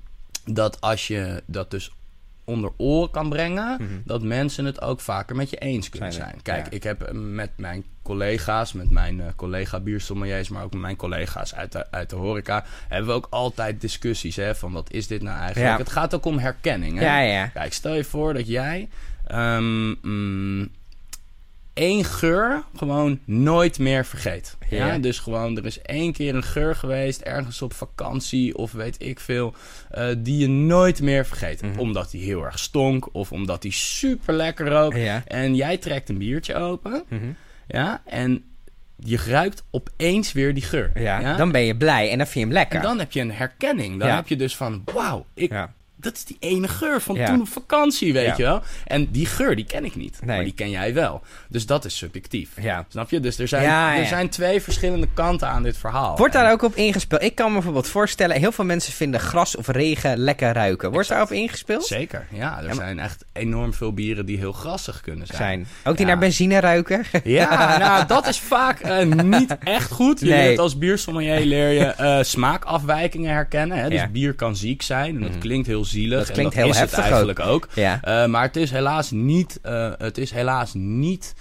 dat 0.44 0.80
als 0.80 1.06
je 1.06 1.42
dat 1.46 1.70
dus 1.70 1.92
onder 2.44 2.72
oren 2.76 3.10
kan 3.10 3.28
brengen, 3.28 3.76
mm 3.80 3.86
-hmm. 3.86 4.02
dat 4.04 4.22
mensen 4.22 4.64
het 4.64 4.80
ook 4.80 5.00
vaker 5.00 5.36
met 5.36 5.50
je 5.50 5.56
eens 5.56 5.88
kunnen 5.88 6.12
zijn. 6.12 6.28
zijn. 6.28 6.42
Kijk, 6.42 6.64
ja. 6.64 6.70
ik 6.70 6.82
heb 6.82 7.12
met 7.12 7.50
mijn 7.56 7.84
collega's, 8.02 8.72
met 8.72 8.90
mijn 8.90 9.19
uh, 9.19 9.26
collega 9.37 9.81
biersommeliers, 9.81 10.49
maar 10.49 10.64
ook 10.64 10.72
met 10.72 10.81
mijn 10.81 10.96
collega's 10.96 11.54
uit 11.54 11.72
de, 11.72 11.90
uit 11.90 12.10
de 12.10 12.16
horeca, 12.16 12.64
hebben 12.88 13.10
we 13.10 13.16
ook 13.16 13.26
altijd 13.31 13.81
discussies 13.81 14.37
hè, 14.37 14.54
van 14.54 14.72
wat 14.72 14.93
is 14.93 15.06
dit 15.06 15.22
nou 15.22 15.38
eigenlijk? 15.38 15.72
Ja. 15.72 15.78
Het 15.78 15.93
gaat 15.93 16.14
ook 16.14 16.25
om 16.25 16.38
herkenning. 16.38 16.99
Hè? 16.99 17.04
Ja, 17.04 17.19
ja. 17.19 17.46
Kijk, 17.46 17.72
stel 17.72 17.94
je 17.94 18.04
voor 18.04 18.34
dat 18.34 18.46
jij 18.46 18.88
um, 19.34 19.99
mm, 20.02 20.70
één 21.75 22.04
geur 22.04 22.62
gewoon 22.76 23.19
nooit 23.25 23.78
meer 23.78 24.04
vergeet. 24.04 24.56
Ja. 24.69 24.87
ja. 24.87 24.99
Dus 24.99 25.19
gewoon, 25.19 25.56
er 25.56 25.66
is 25.66 25.82
één 25.82 26.12
keer 26.12 26.34
een 26.34 26.43
geur 26.43 26.76
geweest, 26.76 27.20
ergens 27.20 27.62
op 27.62 27.75
vakantie 27.75 28.56
of 28.56 28.72
weet 28.72 28.96
ik 28.99 29.20
veel, 29.20 29.54
uh, 29.94 30.08
die 30.19 30.38
je 30.38 30.49
nooit 30.49 31.02
meer 31.02 31.26
vergeet. 31.26 31.62
Mm 31.62 31.70
-hmm. 31.70 31.78
Omdat 31.78 32.10
die 32.10 32.22
heel 32.22 32.44
erg 32.44 32.58
stonk 32.58 33.08
of 33.12 33.32
omdat 33.32 33.62
die 33.62 33.72
super 33.72 34.34
lekker 34.34 34.69
rook. 34.69 34.94
Ja. 34.94 35.22
En 35.26 35.54
jij 35.54 35.76
trekt 35.76 36.08
een 36.08 36.19
biertje 36.19 36.54
open. 36.54 37.04
Mm 37.08 37.19
-hmm. 37.19 37.37
Ja, 37.72 38.02
en 38.04 38.44
je 38.96 39.16
ruikt 39.26 39.64
opeens 39.70 40.32
weer 40.32 40.54
die 40.54 40.62
geur. 40.62 40.90
Ja, 40.94 41.20
ja, 41.20 41.36
dan 41.36 41.52
ben 41.52 41.60
je 41.60 41.76
blij 41.76 42.10
en 42.10 42.19
dan 42.19 42.26
vind 42.26 42.38
je 42.38 42.40
hem 42.40 42.52
lekker. 42.52 42.76
En 42.76 42.82
dan 42.82 42.98
heb 42.98 43.12
je 43.12 43.20
een 43.20 43.32
herkenning. 43.32 43.98
Dan 43.98 44.08
ja. 44.08 44.14
heb 44.14 44.28
je 44.28 44.36
dus 44.36 44.56
van, 44.56 44.82
wauw, 44.84 45.26
ik, 45.34 45.52
dat 46.02 46.16
is 46.16 46.25
die 46.25 46.37
ene 46.40 46.69
geur 46.69 47.00
van 47.00 47.25
toen 47.25 47.40
op 47.40 47.49
vakantie, 47.49 48.12
weet 48.12 48.37
je 48.37 48.43
wel. 48.43 48.62
En 48.87 49.10
die 49.10 49.26
geur, 49.26 49.56
die 49.56 49.64
ken 49.64 49.84
ik 49.84 49.96
niet. 49.96 50.19
Nee. 50.20 50.37
Maar 50.37 50.44
die 50.44 50.54
ken 50.54 50.70
jij 50.70 50.94
wel. 50.94 51.22
Dus 51.49 51.66
dat 51.66 51.84
is 51.84 51.96
subjectief. 51.96 52.50
Ja. 52.60 52.84
Snap 52.88 53.10
je? 53.10 53.20
Dus 53.20 53.38
er 53.38 53.49
zijn, 53.49 53.99
er 54.00 54.06
zijn 54.06 54.28
twee 54.28 54.62
verschillende 54.62 55.08
kanten 55.14 55.49
aan 55.49 55.62
dit 55.62 55.76
verhaal. 55.76 56.16
Wordt 56.16 56.32
daar 56.32 56.52
ook 56.52 56.62
op 56.62 56.75
ingespeeld? 56.75 57.22
Ik 57.22 57.34
kan 57.34 57.46
me 57.46 57.52
bijvoorbeeld 57.52 57.88
voorstellen, 57.88 58.37
heel 58.37 58.52
veel 58.52 58.64
mensen 58.64 58.93
vinden 58.93 59.20
gras 59.20 59.56
of 59.56 59.69
regen 59.69 60.19
lekker 60.19 60.52
ruiken. 60.52 60.90
Wordt 60.90 61.10
exact. 61.10 61.28
daarop 61.28 61.44
ingespeeld? 61.44 61.87
Zeker, 61.87 62.26
ja. 62.31 62.62
Er 62.62 62.75
zijn 62.75 62.99
echt 62.99 63.25
enorm 63.32 63.75
veel 63.75 63.93
bieren 63.93 64.26
die 64.26 64.38
heel 64.38 64.52
grassig 64.52 65.00
kunnen 65.00 65.26
zijn. 65.26 65.38
zijn. 65.38 65.66
Ook 65.84 65.96
die 65.96 66.06
naar 66.06 66.19
benzine 66.19 66.60
ruiken? 66.60 67.04
Ja, 67.25 67.78
nou, 67.87 68.06
dat 68.06 68.26
is 68.26 68.38
vaak 68.38 68.87
uh, 68.87 69.02
niet 69.23 69.56
echt 69.59 69.90
goed. 69.90 70.21
Je 70.21 70.26
nee. 70.26 70.47
leert 70.47 70.59
als 70.59 70.78
biersommelier 70.78 71.44
leer 71.44 71.68
je 71.68 71.94
uh, 72.00 72.23
smaakafwijkingen 72.23 73.32
herkennen. 73.32 73.78
Hè? 73.78 73.88
Dus 73.88 74.11
bier 74.11 74.35
kan 74.35 74.56
ziek 74.56 74.82
zijn 74.82 75.14
en 75.14 75.21
dat 75.21 75.32
mm. 75.32 75.38
klinkt 75.38 75.66
heel 75.66 75.85
zielig. 75.92 76.18
Dat 76.18 76.30
klinkt 76.30 76.54
dat 76.54 76.64
heel 76.64 76.75
heftig 76.75 76.96
het 76.96 77.04
eigenlijk 77.04 77.40
ook. 77.40 77.49
ook. 77.49 77.68
Ja. 77.75 78.00
Uh, 78.04 78.30
maar 78.30 78.42
het 78.42 78.56
is 78.56 78.70
helaas 78.70 79.11
niet, 79.11 79.61
uh, 79.62 79.92
het 79.99 80.18
is 80.18 80.30
helaas 80.30 80.75
niet 80.75 81.34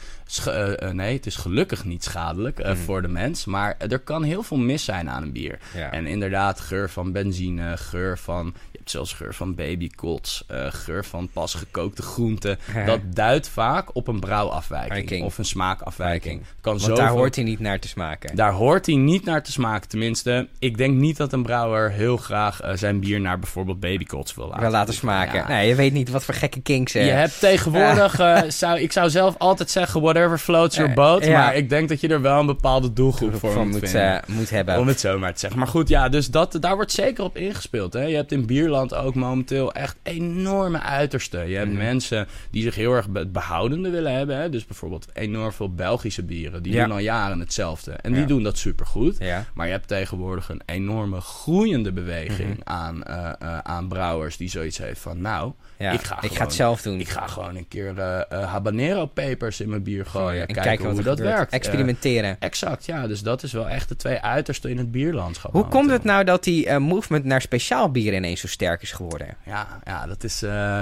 uh, 0.47 0.67
uh, 0.67 0.89
nee, 0.89 1.15
het 1.15 1.25
is 1.25 1.35
gelukkig 1.35 1.85
niet 1.85 2.03
schadelijk 2.03 2.59
uh, 2.59 2.67
mm. 2.67 2.75
voor 2.75 3.01
de 3.01 3.07
mens. 3.07 3.45
Maar 3.45 3.75
er 3.77 3.99
kan 3.99 4.23
heel 4.23 4.43
veel 4.43 4.57
mis 4.57 4.85
zijn 4.85 5.09
aan 5.09 5.23
een 5.23 5.31
bier. 5.31 5.59
Ja. 5.75 5.91
En 5.91 6.07
inderdaad, 6.07 6.59
geur 6.59 6.89
van 6.89 7.11
benzine, 7.11 7.77
geur 7.77 8.17
van 8.17 8.53
hebt 8.81 8.93
zelfs 8.93 9.13
geur 9.13 9.33
van 9.33 9.55
babykots, 9.55 10.43
uh, 10.51 10.65
geur 10.69 11.05
van 11.05 11.29
pas 11.33 11.53
gekookte 11.53 12.01
groenten. 12.01 12.59
dat 12.85 12.99
duidt 13.05 13.49
vaak 13.49 13.95
op 13.95 14.07
een 14.07 14.19
brouwafwijking 14.19 15.23
of 15.23 15.37
een 15.37 15.45
smaakafwijking. 15.45 16.41
Kan 16.61 16.79
Want 16.79 16.95
daar 16.95 17.09
hoort 17.09 17.35
hij 17.35 17.43
niet 17.43 17.59
naar 17.59 17.79
te 17.79 17.87
smaken. 17.87 18.35
Daar 18.35 18.51
hoort 18.51 18.85
hij 18.85 18.95
niet 18.95 19.25
naar 19.25 19.43
te 19.43 19.51
smaken. 19.51 19.89
Tenminste, 19.89 20.47
ik 20.59 20.77
denk 20.77 20.95
niet 20.95 21.17
dat 21.17 21.33
een 21.33 21.43
brouwer 21.43 21.91
heel 21.91 22.17
graag 22.17 22.63
uh, 22.63 22.71
zijn 22.75 22.99
bier 22.99 23.21
naar 23.21 23.39
bijvoorbeeld 23.39 23.79
babykots 23.79 24.35
wil 24.35 24.45
laten, 24.45 24.61
wil 24.61 24.71
laten 24.71 24.93
smaken. 24.93 25.39
Ja. 25.39 25.47
Nee, 25.47 25.67
je 25.67 25.75
weet 25.75 25.93
niet 25.93 26.09
wat 26.09 26.23
voor 26.23 26.33
gekke 26.33 26.61
kinks. 26.61 26.93
Je 26.93 26.99
hebt 26.99 27.39
tegenwoordig, 27.39 28.19
uh, 28.19 28.41
zou, 28.61 28.79
ik 28.79 28.91
zou 28.91 29.09
zelf 29.09 29.35
altijd 29.37 29.69
zeggen, 29.69 30.01
whatever 30.01 30.37
floats 30.37 30.75
your 30.75 30.93
boat. 30.93 31.25
Ja. 31.25 31.39
Maar 31.39 31.55
ik 31.55 31.69
denk 31.69 31.89
dat 31.89 32.01
je 32.01 32.07
er 32.07 32.21
wel 32.21 32.39
een 32.39 32.45
bepaalde 32.45 32.93
doelgroep 32.93 33.35
voor, 33.35 33.51
voor 33.51 33.67
moet, 33.67 33.93
moet, 34.27 34.49
hebben. 34.49 34.79
Om 34.79 34.87
het 34.87 34.99
zo 34.99 35.19
maar 35.19 35.33
te 35.33 35.39
zeggen. 35.39 35.59
Maar 35.59 35.67
goed, 35.67 35.89
ja, 35.89 36.09
dus 36.09 36.27
dat, 36.27 36.57
daar 36.59 36.75
wordt 36.75 36.91
zeker 36.91 37.23
op 37.23 37.37
ingespeeld. 37.37 37.93
Hè. 37.93 38.03
Je 38.03 38.15
hebt 38.15 38.31
in 38.31 38.45
bier 38.45 38.69
ook 38.77 39.15
momenteel 39.15 39.73
echt 39.73 39.95
enorme 40.03 40.79
uitersten. 40.79 41.49
Je 41.49 41.57
hebt 41.57 41.71
mm. 41.71 41.77
mensen 41.77 42.27
die 42.51 42.63
zich 42.63 42.75
heel 42.75 42.93
erg 42.93 43.07
het 43.13 43.31
behoudende 43.31 43.89
willen 43.89 44.13
hebben. 44.13 44.37
Hè? 44.37 44.49
Dus 44.49 44.65
bijvoorbeeld 44.65 45.07
enorm 45.13 45.51
veel 45.51 45.73
Belgische 45.73 46.23
bieren. 46.23 46.63
Die 46.63 46.73
ja. 46.73 46.83
doen 46.83 46.93
al 46.93 46.99
jaren 46.99 47.39
hetzelfde. 47.39 47.91
En 47.91 48.13
die 48.13 48.25
doen 48.25 48.43
dat 48.43 48.57
supergoed. 48.57 49.15
Ja. 49.19 49.45
Maar 49.53 49.65
je 49.65 49.71
hebt 49.71 49.87
tegenwoordig 49.87 50.49
een 50.49 50.61
enorme 50.65 51.21
groeiende 51.21 51.91
beweging 51.91 52.49
mm 52.49 52.55
-hmm. 52.63 52.73
aan, 52.73 53.03
uh, 53.07 53.31
uh, 53.41 53.57
aan 53.57 53.87
brouwers 53.87 54.37
die 54.37 54.49
zoiets 54.49 54.77
heeft 54.77 54.99
van... 54.99 55.21
nou, 55.21 55.53
Ja, 55.81 55.91
ik, 55.91 56.01
ga, 56.01 56.15
ik 56.15 56.21
gewoon, 56.21 56.37
ga 56.37 56.43
het 56.43 56.53
zelf 56.53 56.81
doen. 56.81 56.99
Ik 56.99 57.09
ga 57.09 57.27
gewoon 57.27 57.55
een 57.55 57.67
keer 57.67 57.99
eh, 57.99 58.19
eh, 58.29 58.49
habanero 58.51 59.05
pepers 59.05 59.59
in 59.61 59.69
mijn 59.69 59.83
bier 59.83 60.05
gooien. 60.05 60.39
en 60.41 60.45
kijken, 60.47 60.63
kijken 60.63 60.85
hoe 60.85 61.01
dat 61.03 61.17
gebeurt. 61.17 61.35
werkt. 61.35 61.51
Eh, 61.51 61.57
Experimenteren. 61.59 62.35
exact, 62.39 62.85
ja. 62.85 63.07
Dus 63.07 63.21
dat 63.21 63.43
is 63.43 63.51
wel 63.51 63.69
echt 63.69 63.89
de 63.89 63.95
twee 63.95 64.21
uitersten 64.21 64.69
in 64.69 64.77
het 64.77 64.91
bierlandschap. 64.91 65.51
Hoe 65.51 65.67
komt 65.67 65.89
het 65.91 66.03
nou 66.03 66.23
dat 66.23 66.43
die 66.43 66.65
eh, 66.67 66.77
movement 66.77 67.25
naar 67.25 67.41
speciaal 67.41 67.91
bier 67.91 68.13
ineens 68.13 68.39
zo 68.39 68.47
sterk 68.47 68.81
is 68.81 68.91
geworden? 68.91 69.27
Ja, 69.45 69.67
ja, 69.85 70.05
dat 70.07 70.23
is. 70.23 70.43
eh, 70.43 70.79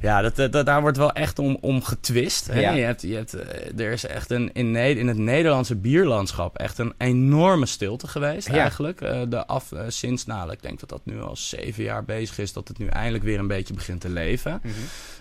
ja, 0.00 0.20
dat, 0.22 0.52
dat, 0.52 0.66
daar 0.66 0.80
wordt 0.80 0.96
wel 0.96 1.12
echt 1.12 1.38
om, 1.38 1.58
om 1.60 1.82
getwist. 1.82 2.46
Hè? 2.46 2.60
Ja. 2.60 2.70
Je 2.72 2.82
hebt, 2.82 3.02
je 3.02 3.14
hebt, 3.14 3.34
eh, 3.34 3.78
er 3.86 3.92
is 3.92 4.06
echt 4.06 4.30
een, 4.30 4.50
in, 4.52 4.76
in 4.76 5.08
het 5.08 5.18
Nederlandse 5.18 5.76
bierlandschap 5.76 6.58
echt 6.58 6.78
een 6.78 6.92
enorme 6.98 7.66
stilte 7.66 8.06
geweest. 8.06 8.48
Eigenlijk. 8.48 9.00
Eh, 9.00 9.20
de 9.28 9.46
af, 9.46 9.72
eh, 9.72 9.80
sinds, 9.88 10.26
nou, 10.26 10.50
ik 10.50 10.62
denk 10.62 10.80
dat 10.80 10.88
dat 10.88 11.00
nu 11.04 11.22
al 11.22 11.36
zeven 11.36 11.82
jaar 11.84 12.04
bezig 12.04 12.38
is, 12.38 12.52
dat 12.52 12.68
het 12.68 12.78
nu 12.78 12.86
eindelijk 12.86 13.24
weer 13.24 13.38
een 13.38 13.46
beetje 13.46 13.74
begint 13.74 14.00
te 14.00 14.08
leven. 14.14 14.60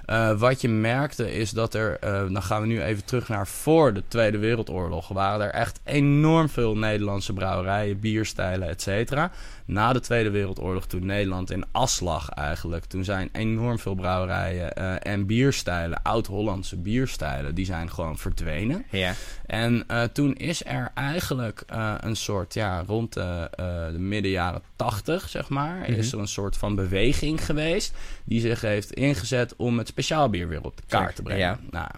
Eh, 0.06 0.40
wat 0.40 0.62
je 0.62 0.70
merkte 0.70 1.34
is 1.34 1.50
dat 1.52 1.74
er, 1.74 1.98
eh, 2.00 2.24
dan 2.32 2.44
gaan 2.44 2.62
we 2.62 2.68
nu 2.68 2.82
even 2.82 3.06
terug 3.06 3.28
naar 3.28 3.48
voor 3.48 3.94
de 3.94 4.04
Tweede 4.08 4.38
Wereldoorlog, 4.38 5.08
waren 5.08 5.46
er 5.46 5.54
echt 5.54 5.80
enorm 5.84 6.50
veel 6.50 6.78
Nederlandse 6.78 7.34
brouwerijen, 7.34 8.00
bierstijlen, 8.00 8.68
et 8.68 8.82
cetera. 8.82 9.32
Na 9.66 9.94
de 9.94 10.00
Tweede 10.00 10.30
Wereldoorlog, 10.30 10.86
toen 10.86 11.06
Nederland 11.06 11.52
in 11.52 11.66
as 11.72 12.00
lag 12.00 12.30
eigenlijk, 12.30 12.86
toen 12.86 13.04
zijn 13.04 13.30
enorm 13.32 13.80
veel 13.80 13.96
brouwerijen 13.96 14.74
eh, 14.74 15.12
en 15.14 15.26
bierstijlen, 15.26 16.02
oud-Hollandse 16.02 16.78
bierstijlen, 16.78 17.56
die 17.56 17.66
zijn 17.66 17.92
gewoon 17.92 18.18
verdwenen. 18.18 18.86
Ja. 18.90 19.14
En 19.46 19.84
eh, 19.88 20.04
toen 20.04 20.36
is 20.36 20.66
er 20.66 20.92
eigenlijk 20.94 21.64
eh, 21.68 21.96
een 22.00 22.16
soort, 22.16 22.54
ja, 22.54 22.84
rond 22.88 23.14
de, 23.14 23.48
eh, 23.56 23.92
de 23.92 24.00
midden 24.00 24.32
jaren 24.32 24.62
tachtig, 24.76 25.30
zeg 25.30 25.50
maar, 25.50 25.90
is 25.90 26.12
er 26.12 26.20
een 26.20 26.28
soort 26.28 26.58
van 26.58 26.76
beweging 26.76 27.46
geweest 27.46 27.94
die 28.24 28.40
zich 28.40 28.62
heeft 28.62 28.92
ingezet 28.94 29.56
om 29.56 29.78
het 29.78 29.88
speciaalbier 29.88 30.48
weer 30.48 30.64
op 30.64 30.78
de 30.78 30.84
kaart 30.88 31.16
te 31.16 31.22
brengen. 31.22 31.42
ja. 31.42 31.60
Nou, 31.72 31.90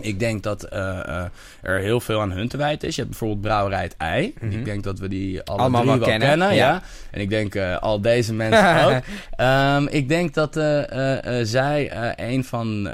ik 0.00 0.18
denk 0.18 0.42
dat 0.42 0.62
eh, 0.62 0.98
eh, 0.98 1.24
er 1.62 1.78
heel 1.78 2.00
veel 2.00 2.20
aan 2.20 2.32
hun 2.32 2.48
te 2.48 2.56
wijten 2.56 2.88
is. 2.88 2.94
Je 2.94 3.00
hebt 3.00 3.10
bijvoorbeeld 3.10 3.40
Brouwerij 3.40 3.82
het 3.82 3.96
Ei. 3.96 4.34
Ik 4.40 4.64
denk 4.64 4.84
dat 4.84 4.98
we 4.98 5.08
die 5.08 5.42
alle 5.42 5.58
Allemaal 5.58 5.82
drie 5.82 5.98
wel 5.98 6.08
kennen, 6.08 6.28
kennen. 6.28 6.48
ja. 6.48 6.54
ja. 6.54 6.82
En 7.10 7.20
ik 7.20 7.28
denk 7.28 7.54
eh, 7.54 7.78
al 7.78 8.00
deze 8.00 8.34
mensen 8.34 8.84
ook. 8.86 9.02
Ehm, 9.36 9.86
ik 9.86 10.08
denk 10.08 10.34
dat 10.34 10.54
zij 11.42 11.90
een 12.16 12.44
van 12.44 12.88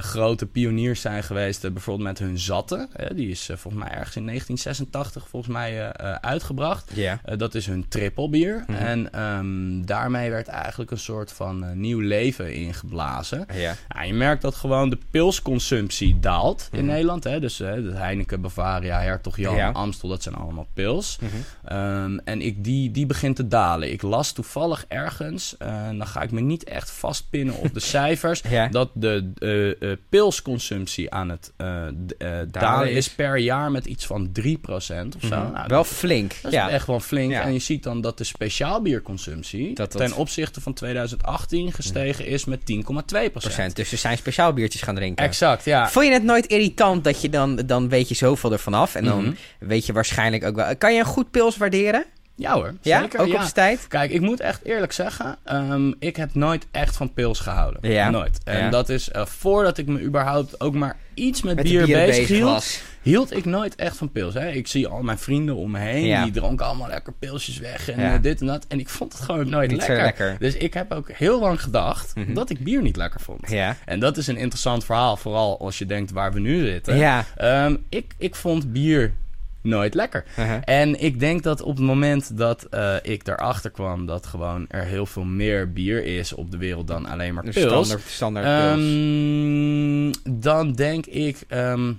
grote 0.00 0.46
pioniers 0.46 1.00
zijn 1.00 1.22
geweest, 1.22 1.72
bijvoorbeeld 1.72 2.08
met 2.08 2.18
hun 2.18 2.38
zatten. 2.38 2.88
Die 3.14 3.28
is 3.28 3.50
volgens 3.54 3.82
mij 3.84 3.92
ergens 3.92 4.16
in 4.16 4.26
1986 4.26 5.28
volgens 5.28 5.52
mij 5.52 5.92
uitgebracht. 6.20 6.92
Dat 7.36 7.54
is 7.54 7.66
hun 7.66 7.88
trippelbier. 7.88 8.64
Mhm. 8.66 8.78
En 8.78 9.12
ehm, 9.12 9.84
daarmee 9.84 10.30
werd 10.30 10.48
eigenlijk 10.48 10.90
een 10.90 10.98
soort 10.98 11.32
van 11.32 11.80
nieuw 11.80 12.00
leven 12.00 12.54
ingeblazen. 12.54 13.46
Ja. 13.54 13.74
Ja, 13.94 14.02
je 14.02 14.14
merkt 14.14 14.42
dat 14.42 14.54
gewoon 14.54 14.90
de 14.90 14.98
pilsconsumptie 15.10 16.20
daalt 16.20 16.41
in 16.50 16.78
Mhm. 16.78 16.86
Nederland. 16.86 17.24
Hè? 17.24 17.40
Dus 17.40 17.58
hè, 17.58 17.82
de 17.82 17.90
Heineken, 17.94 18.40
Bavaria, 18.40 19.00
Hertog 19.00 19.36
Jan, 19.36 19.56
Ja. 19.56 19.70
Amstel, 19.70 20.08
dat 20.08 20.22
zijn 20.22 20.34
allemaal 20.34 20.66
pils. 20.74 21.18
Mhm. 21.20 21.30
Ehm, 21.64 22.18
en 22.24 22.40
ik, 22.40 22.64
die, 22.64 22.90
die 22.90 23.06
begint 23.06 23.36
te 23.36 23.48
dalen. 23.48 23.92
Ik 23.92 24.02
las 24.02 24.32
toevallig 24.32 24.84
ergens, 24.88 25.56
eh, 25.58 25.86
dan 25.88 26.06
ga 26.06 26.22
ik 26.22 26.30
me 26.30 26.40
niet 26.40 26.64
echt 26.64 26.90
vastpinnen 26.90 27.54
op 27.54 27.74
de 27.74 27.80
cijfers, 27.96 28.42
Ja. 28.48 28.68
dat 28.68 28.90
de 28.94 29.30
eh, 29.38 29.90
eh, 29.90 29.98
pilsconsumptie 30.08 31.10
aan 31.10 31.28
het 31.28 31.52
eh, 31.56 31.86
d- 32.06 32.16
eh, 32.18 32.28
dalen 32.50 32.92
is. 32.92 33.10
per 33.10 33.36
jaar 33.38 33.70
met 33.70 33.86
iets 33.86 34.06
van 34.06 34.32
3% 34.32 35.16
of 35.16 35.22
zo. 35.22 35.36
Mhm. 35.42 35.52
Nou, 35.52 35.66
Wel 35.68 35.84
flink. 35.84 36.32
dat 36.42 36.52
is 36.52 36.58
ja. 36.58 36.68
echt 36.70 36.86
wel 36.86 37.00
flink. 37.00 37.32
En 37.32 37.52
je 37.52 37.58
ziet 37.58 37.82
dan 37.82 38.00
dat 38.00 38.18
de 38.18 38.24
speciaalbierconsumptie 38.24 39.74
Dat 39.74 39.92
dat- 39.92 40.00
ten 40.02 40.16
opzichte 40.16 40.60
van 40.60 40.72
2018 40.74 41.72
gestegen 41.72 42.26
is 42.26 42.44
met 42.44 42.64
10,2%. 42.64 43.32
procent. 43.32 43.76
Dus 43.76 43.88
ze 43.88 43.96
zijn 43.96 44.16
speciaal 44.16 44.52
biertjes 44.52 44.82
gaan 44.82 44.94
drinken. 44.94 45.24
Exact, 45.24 45.64
ja. 45.64 45.88
Vond 45.88 46.06
je 46.06 46.12
het 46.12 46.22
nooit 46.32 46.46
irritant 46.46 47.04
dat 47.04 47.20
je 47.22 47.28
dan, 47.28 47.56
dan 47.56 47.88
weet 47.88 48.08
je 48.08 48.14
zoveel 48.14 48.52
ervan 48.52 48.74
af 48.74 48.94
en 48.94 49.04
dan 49.04 49.22
Mhm. 49.24 49.32
weet 49.58 49.86
je 49.86 49.92
waarschijnlijk 49.92 50.44
ook 50.44 50.54
wel. 50.54 50.76
Kan 50.76 50.92
je 50.92 50.98
een 50.98 51.04
goed 51.04 51.30
pils 51.30 51.56
waarderen? 51.56 52.04
Ja 52.42 52.54
hoor, 52.54 52.74
Ja, 52.80 53.02
ook 53.02 53.12
ja. 53.26 53.34
op 53.34 53.40
zijn 53.40 53.52
tijd. 53.52 53.86
Kijk, 53.88 54.10
ik 54.10 54.20
moet 54.20 54.40
echt 54.40 54.64
eerlijk 54.64 54.92
zeggen, 54.92 55.36
ehm, 55.44 55.92
ik 55.98 56.16
heb 56.16 56.34
nooit 56.34 56.66
echt 56.70 56.96
van 56.96 57.12
pils 57.12 57.40
gehouden. 57.40 57.90
Ja. 57.90 58.10
Nooit. 58.10 58.38
En 58.44 58.70
dat 58.70 58.88
is 58.88 59.10
eh, 59.10 59.26
voordat 59.26 59.78
ik 59.78 59.86
me 59.86 60.00
überhaupt 60.02 60.60
ook 60.60 60.74
maar 60.74 60.96
iets 61.14 61.42
met, 61.42 61.62
bier, 61.62 61.84
bier 61.86 61.96
bezig 62.06 62.28
hield, 62.28 62.50
was. 62.50 62.82
hield 63.02 63.36
ik 63.36 63.44
nooit 63.44 63.74
echt 63.74 63.96
van 63.96 64.12
pils. 64.12 64.34
Hè. 64.34 64.50
Ik 64.50 64.66
zie 64.66 64.86
al 64.88 65.02
mijn 65.02 65.18
vrienden 65.18 65.56
om 65.56 65.70
me 65.70 65.78
heen, 65.78 66.22
die 66.22 66.32
dronken 66.32 66.66
allemaal 66.66 66.88
lekker 66.88 67.12
pilsjes 67.12 67.58
weg 67.58 67.90
en 67.90 68.12
eh, 68.12 68.22
dit 68.22 68.40
en 68.40 68.46
dat. 68.46 68.64
En 68.68 68.78
ik 68.78 68.88
vond 68.88 69.12
het 69.12 69.22
gewoon 69.22 69.48
nooit 69.48 69.72
lekker. 69.72 69.96
lekker. 69.96 70.36
Dus 70.38 70.54
ik 70.56 70.74
heb 70.74 70.92
ook 70.92 71.10
heel 71.12 71.40
lang 71.40 71.62
gedacht 71.62 72.14
Mhm. 72.14 72.34
dat 72.34 72.50
ik 72.50 72.58
bier 72.64 72.82
niet 72.82 72.96
lekker 72.96 73.20
vond. 73.20 73.50
Ja. 73.50 73.76
En 73.84 74.00
dat 74.00 74.16
is 74.16 74.26
een 74.26 74.36
interessant 74.36 74.84
verhaal, 74.84 75.16
vooral 75.16 75.58
als 75.60 75.78
je 75.78 75.86
denkt 75.86 76.10
waar 76.10 76.32
we 76.32 76.40
nu 76.40 76.66
zitten. 76.66 76.96
Ja. 76.96 77.24
Ehm, 77.36 77.76
ik, 77.88 78.14
ik 78.18 78.34
vond 78.34 78.72
bier 78.72 79.12
nooit 79.62 79.94
lekker. 79.94 80.24
Uh-huh. 80.38 80.56
En 80.64 81.00
ik 81.02 81.20
denk 81.20 81.42
dat 81.42 81.62
op 81.62 81.76
het 81.76 81.84
moment 81.84 82.36
dat 82.36 82.64
eh, 82.64 82.94
ik 83.02 83.28
erachter 83.28 83.70
kwam 83.70 84.06
dat 84.06 84.26
gewoon 84.26 84.64
er 84.68 84.84
heel 84.84 85.06
veel 85.06 85.24
meer 85.24 85.72
bier 85.72 86.04
is 86.04 86.32
op 86.34 86.50
de 86.50 86.56
wereld 86.56 86.86
dan 86.86 87.06
alleen 87.06 87.34
maar 87.34 87.42
pils. 87.42 87.56
standaard, 87.88 88.02
standaard 88.06 88.74
pils. 88.74 88.80
ehm, 88.86 90.40
dan 90.40 90.72
denk 90.72 91.06
ik 91.06 91.38
ehm, 91.48 91.92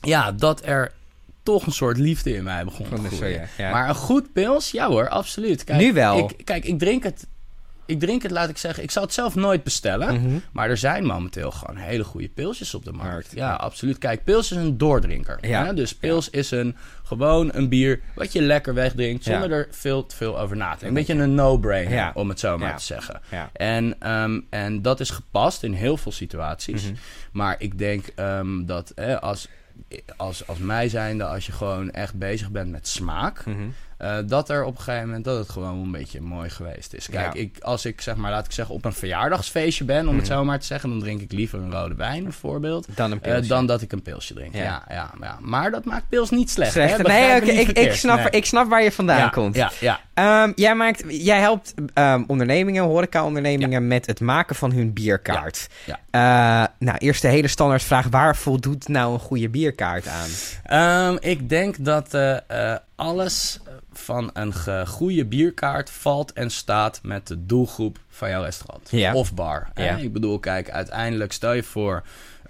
ja, 0.00 0.32
dat 0.32 0.64
er 0.64 0.92
toch 1.42 1.66
een 1.66 1.72
soort 1.72 1.98
liefde 1.98 2.34
in 2.34 2.44
mij 2.44 2.64
begon 2.64 2.86
te 2.88 3.16
groeien. 3.16 3.48
ja. 3.58 3.70
Maar 3.70 3.88
een 3.88 3.94
goed 3.94 4.32
pils, 4.32 4.70
ja 4.70 4.88
hoor, 4.88 5.08
absoluut. 5.08 5.64
Kijk, 5.64 5.80
Nu 5.80 5.92
wel. 5.92 6.18
Ik, 6.18 6.44
kijk, 6.44 6.64
ik 6.64 6.78
drink 6.78 7.02
het. 7.02 7.26
Ik 7.92 8.00
drink 8.00 8.22
het, 8.22 8.30
laat 8.30 8.48
ik 8.48 8.58
zeggen. 8.58 8.82
Ik 8.82 8.90
zou 8.90 9.04
het 9.04 9.14
zelf 9.14 9.34
nooit 9.34 9.62
bestellen. 9.62 10.20
Mhm. 10.20 10.38
Maar 10.52 10.70
er 10.70 10.76
zijn 10.76 11.04
momenteel 11.04 11.50
gewoon 11.50 11.76
hele 11.76 12.04
goede 12.04 12.28
pilsjes 12.28 12.74
op 12.74 12.84
de 12.84 12.92
markt. 12.92 13.32
Ja, 13.34 13.54
absoluut. 13.54 13.98
Kijk, 13.98 14.24
pils 14.24 14.50
is 14.50 14.56
een 14.56 14.78
doordrinker. 14.78 15.38
Ja. 15.40 15.64
Hè? 15.64 15.74
Dus 15.74 15.94
pils 15.94 16.30
is 16.30 16.50
een, 16.50 16.76
gewoon 17.02 17.50
een 17.52 17.68
bier 17.68 18.00
wat 18.14 18.32
je 18.32 18.42
lekker 18.42 18.74
wegdrinkt... 18.74 19.24
zonder 19.24 19.50
er 19.50 19.68
veel 19.70 20.06
te 20.06 20.16
veel 20.16 20.40
over 20.40 20.56
na 20.56 20.64
te 20.64 20.70
denken. 20.70 20.88
Een 20.88 20.94
beetje 20.94 21.22
een 21.22 21.34
no-brainer, 21.34 22.10
om 22.14 22.28
het 22.28 22.40
zo 22.40 22.58
maar 22.58 22.76
te 22.76 22.84
zeggen. 22.84 23.20
En, 23.52 23.94
ehm, 23.98 24.40
en 24.50 24.82
dat 24.82 25.00
is 25.00 25.10
gepast 25.10 25.62
in 25.62 25.72
heel 25.72 25.96
veel 25.96 26.12
situaties. 26.12 26.84
Mhm. 26.84 26.94
Maar 27.32 27.56
ik 27.58 27.78
denk 27.78 28.06
ehm, 28.14 28.64
dat 28.64 28.90
eh, 28.90 29.18
als, 29.18 29.48
als, 30.16 30.46
als 30.46 30.58
mij 30.58 30.88
zijnde... 30.88 31.24
als 31.24 31.46
je 31.46 31.52
gewoon 31.52 31.90
echt 31.90 32.14
bezig 32.14 32.50
bent 32.50 32.70
met 32.70 32.88
smaak... 32.88 33.46
Mhm. 33.46 33.68
Eh, 34.02 34.16
dat 34.26 34.48
er 34.48 34.64
op 34.64 34.76
een 34.76 34.82
gegeven 34.82 35.06
moment 35.06 35.24
dat 35.24 35.38
het 35.38 35.48
gewoon 35.50 35.78
een 35.82 35.90
beetje 35.90 36.20
mooi 36.20 36.50
geweest 36.50 36.92
is. 36.94 37.08
Kijk, 37.10 37.34
Ja. 37.34 37.40
ik, 37.40 37.56
als 37.60 37.84
ik 37.84 38.00
zeg 38.00 38.16
maar, 38.16 38.30
laat 38.30 38.46
ik 38.46 38.52
zeggen, 38.52 38.74
op 38.74 38.84
een 38.84 38.92
verjaardagsfeestje 38.92 39.84
ben, 39.84 40.08
om 40.08 40.16
het 40.16 40.24
Mhm. 40.28 40.34
zo 40.34 40.44
maar 40.44 40.58
te 40.58 40.66
zeggen, 40.66 40.88
dan 40.90 41.00
drink 41.00 41.20
ik 41.20 41.32
liever 41.32 41.58
een 41.58 41.70
rode 41.72 41.94
wijn 41.94 42.22
bijvoorbeeld. 42.22 42.86
Dan 42.94 43.10
een 43.12 43.22
eh, 43.22 43.48
dan 43.48 43.66
dat 43.66 43.82
ik 43.82 43.92
een 43.92 44.02
pilsje 44.02 44.34
drink. 44.34 44.54
Ja. 44.54 44.62
Ja. 44.62 44.82
Ja, 44.88 45.10
ja, 45.20 45.36
Maar 45.40 45.70
dat 45.70 45.84
maakt 45.84 46.08
pils 46.08 46.30
niet 46.30 46.50
slecht. 46.50 46.72
Slecht. 46.72 46.96
Hè? 46.96 47.02
Nee, 47.02 47.40
niet 47.40 47.68
ik, 47.68 47.78
ik, 47.78 47.92
snap, 47.92 48.16
Nee. 48.18 48.30
ik 48.30 48.44
snap 48.44 48.68
waar 48.68 48.82
je 48.82 48.92
vandaan 48.92 49.30
komt. 49.30 49.54
Ja, 49.56 49.70
ja. 49.80 50.00
Ehm, 50.14 50.52
jij, 50.54 50.74
maakt, 50.74 51.04
jij 51.08 51.40
helpt 51.40 51.74
ehm, 51.94 52.22
ondernemingen, 52.26 52.84
horeca-ondernemingen 52.84 53.86
met 53.86 54.06
het 54.06 54.20
maken 54.20 54.56
van 54.56 54.72
hun 54.72 54.92
bierkaart. 54.92 55.68
Ja. 55.84 55.98
Eh, 56.10 56.68
nou, 56.78 56.98
eerst 56.98 57.22
de 57.22 57.28
hele 57.28 57.48
standaardvraag. 57.48 58.06
Waar 58.10 58.36
voldoet 58.36 58.88
nou 58.88 59.12
een 59.14 59.20
goede 59.20 59.48
bierkaart 59.48 60.06
aan? 60.08 60.28
Ehm, 60.64 61.16
ik 61.20 61.48
denk 61.48 61.84
dat 61.84 62.14
alles 63.02 63.58
van 63.92 64.30
een 64.32 64.86
goede 64.86 65.24
bierkaart 65.24 65.90
valt 65.90 66.32
en 66.32 66.50
staat 66.50 67.00
met 67.02 67.26
de 67.26 67.46
doelgroep 67.46 67.98
van 68.08 68.28
jouw 68.28 68.42
restaurant 68.42 68.90
Ja. 68.90 69.14
of 69.14 69.34
bar. 69.34 69.68
Ja. 69.74 69.96
Ik 69.96 70.12
bedoel, 70.12 70.38
kijk, 70.38 70.70
uiteindelijk 70.70 71.32
stel 71.32 71.52
je 71.52 71.62
voor 71.62 72.02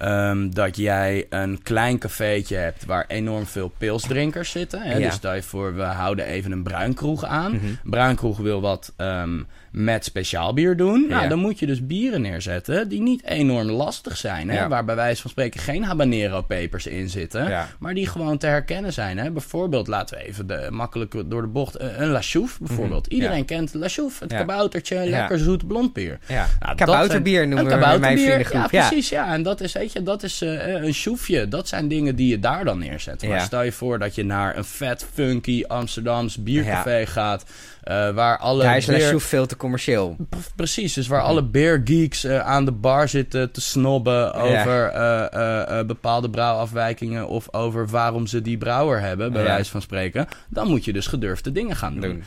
ehm, 0.02 0.50
dat 0.50 0.76
jij 0.76 1.26
een 1.30 1.62
klein 1.62 1.98
cafeetje 1.98 2.56
hebt 2.56 2.84
waar 2.84 3.04
enorm 3.08 3.46
veel 3.46 3.72
pilsdrinkers 3.78 4.50
zitten. 4.50 4.82
Hè? 4.82 4.96
Ja. 4.96 5.06
Dus 5.06 5.14
stel 5.14 5.34
je 5.34 5.42
voor, 5.42 5.74
we 5.76 5.82
houden 5.82 6.24
even 6.26 6.52
een 6.52 6.62
bruinkroeg 6.62 7.24
aan. 7.24 7.52
Een 7.52 7.78
bruinkroeg 7.84 8.38
wil 8.38 8.60
wat 8.60 8.92
ehm, 8.96 9.42
met 9.70 10.04
speciaal 10.04 10.52
bier 10.54 10.76
doen. 10.76 11.06
Nou, 11.08 11.28
dan 11.28 11.38
moet 11.38 11.58
je 11.58 11.66
dus 11.66 11.86
bieren 11.86 12.20
neerzetten 12.20 12.88
die 12.88 13.00
niet 13.00 13.24
enorm 13.24 13.70
lastig 13.70 14.16
zijn. 14.16 14.48
Hè? 14.50 14.56
Ja. 14.56 14.68
Waar 14.68 14.84
bij 14.84 14.94
wijze 14.94 15.20
van 15.22 15.30
spreken 15.30 15.60
geen 15.60 15.84
habanero 15.84 16.42
pepers 16.42 16.86
in 16.86 17.08
zitten. 17.08 17.66
Maar 17.78 17.94
die 17.94 18.06
gewoon 18.06 18.38
te 18.38 18.46
herkennen 18.46 18.92
zijn. 18.92 19.18
Hè? 19.18 19.30
Bijvoorbeeld, 19.30 19.86
laten 19.86 20.16
we 20.18 20.24
even 20.24 20.46
de, 20.46 20.66
makkelijk 20.70 21.14
door 21.26 21.42
de 21.42 21.48
bocht. 21.48 21.74
eh, 21.76 21.98
Een 21.98 22.08
La 22.08 22.22
Chouffe 22.22 22.58
bijvoorbeeld. 22.64 23.06
Mhm, 23.06 23.14
Iedereen 23.14 23.44
kent 23.44 23.74
La 23.74 23.88
Chouffe. 23.88 24.24
Het 24.24 24.32
kaboutertje, 24.32 25.06
lekker 25.08 25.38
zoet 25.38 25.66
blond 25.66 25.92
bier. 25.92 26.18
Ja. 26.28 26.46
Nou, 26.60 26.76
Kabouterbier 26.76 27.48
noemen 27.48 27.58
een 27.58 27.64
we 27.64 27.68
mijn 27.78 27.80
kabouterbier, 27.92 28.24
vriendengroep. 28.26 28.70
Ja, 28.70 28.80
Ja. 28.80 28.88
precies. 28.88 29.08
Ja. 29.08 29.32
En 29.32 29.42
dat 29.42 29.60
is, 29.60 29.72
weet 29.72 29.91
je, 29.92 30.02
dat 30.02 30.22
is 30.22 30.40
eh, 30.42 30.66
een 30.82 30.92
choefje. 30.92 31.48
Dat 31.48 31.68
zijn 31.68 31.88
dingen 31.88 32.16
die 32.16 32.28
je 32.28 32.38
daar 32.38 32.64
dan 32.64 32.78
neerzet. 32.78 33.22
Maar 33.22 33.30
Ja. 33.38 33.44
stel 33.44 33.62
je 33.62 33.72
voor 33.72 33.98
dat 33.98 34.14
je 34.14 34.24
naar 34.24 34.56
een 34.56 34.64
vet, 34.64 35.06
funky 35.12 35.64
Amsterdams 35.66 36.36
biercafé 36.36 37.06
gaat. 37.06 37.44
eh, 37.82 38.10
waar 38.10 38.38
alle 38.38 38.62
Daar 38.62 38.76
is 38.76 38.86
beer- 38.86 39.20
veel 39.20 39.46
te 39.46 39.56
commercieel. 39.56 40.16
Precies, 40.56 40.92
dus 40.92 41.06
waar 41.06 41.20
alle 41.20 41.42
beer 41.42 41.80
geeks 41.84 42.24
eh, 42.24 42.38
aan 42.38 42.64
de 42.64 42.72
bar 42.72 43.08
zitten 43.08 43.50
te 43.50 43.60
snobben 43.60 44.34
over 44.34 44.86
eh, 44.88 45.32
eh, 45.32 45.78
eh, 45.78 45.86
bepaalde 45.86 46.30
brouwafwijkingen 46.30 47.28
of 47.28 47.54
over 47.54 47.88
waarom 47.88 48.26
ze 48.26 48.42
die 48.42 48.58
brouwer 48.58 49.00
hebben, 49.00 49.32
bij 49.32 49.42
wijze 49.42 49.70
van 49.70 49.82
spreken, 49.82 50.28
dan 50.48 50.68
moet 50.68 50.84
je 50.84 50.92
dus 50.92 51.06
gedurfde 51.06 51.52
dingen 51.52 51.76
gaan 51.76 52.00
doen. 52.00 52.22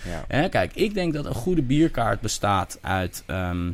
Kijk, 0.49 0.71
ik 0.73 0.93
denk 0.93 1.13
dat 1.13 1.25
een 1.25 1.33
goede 1.33 1.61
bierkaart 1.61 2.21
bestaat 2.21 2.77
uit 2.81 3.23
ehm, 3.25 3.71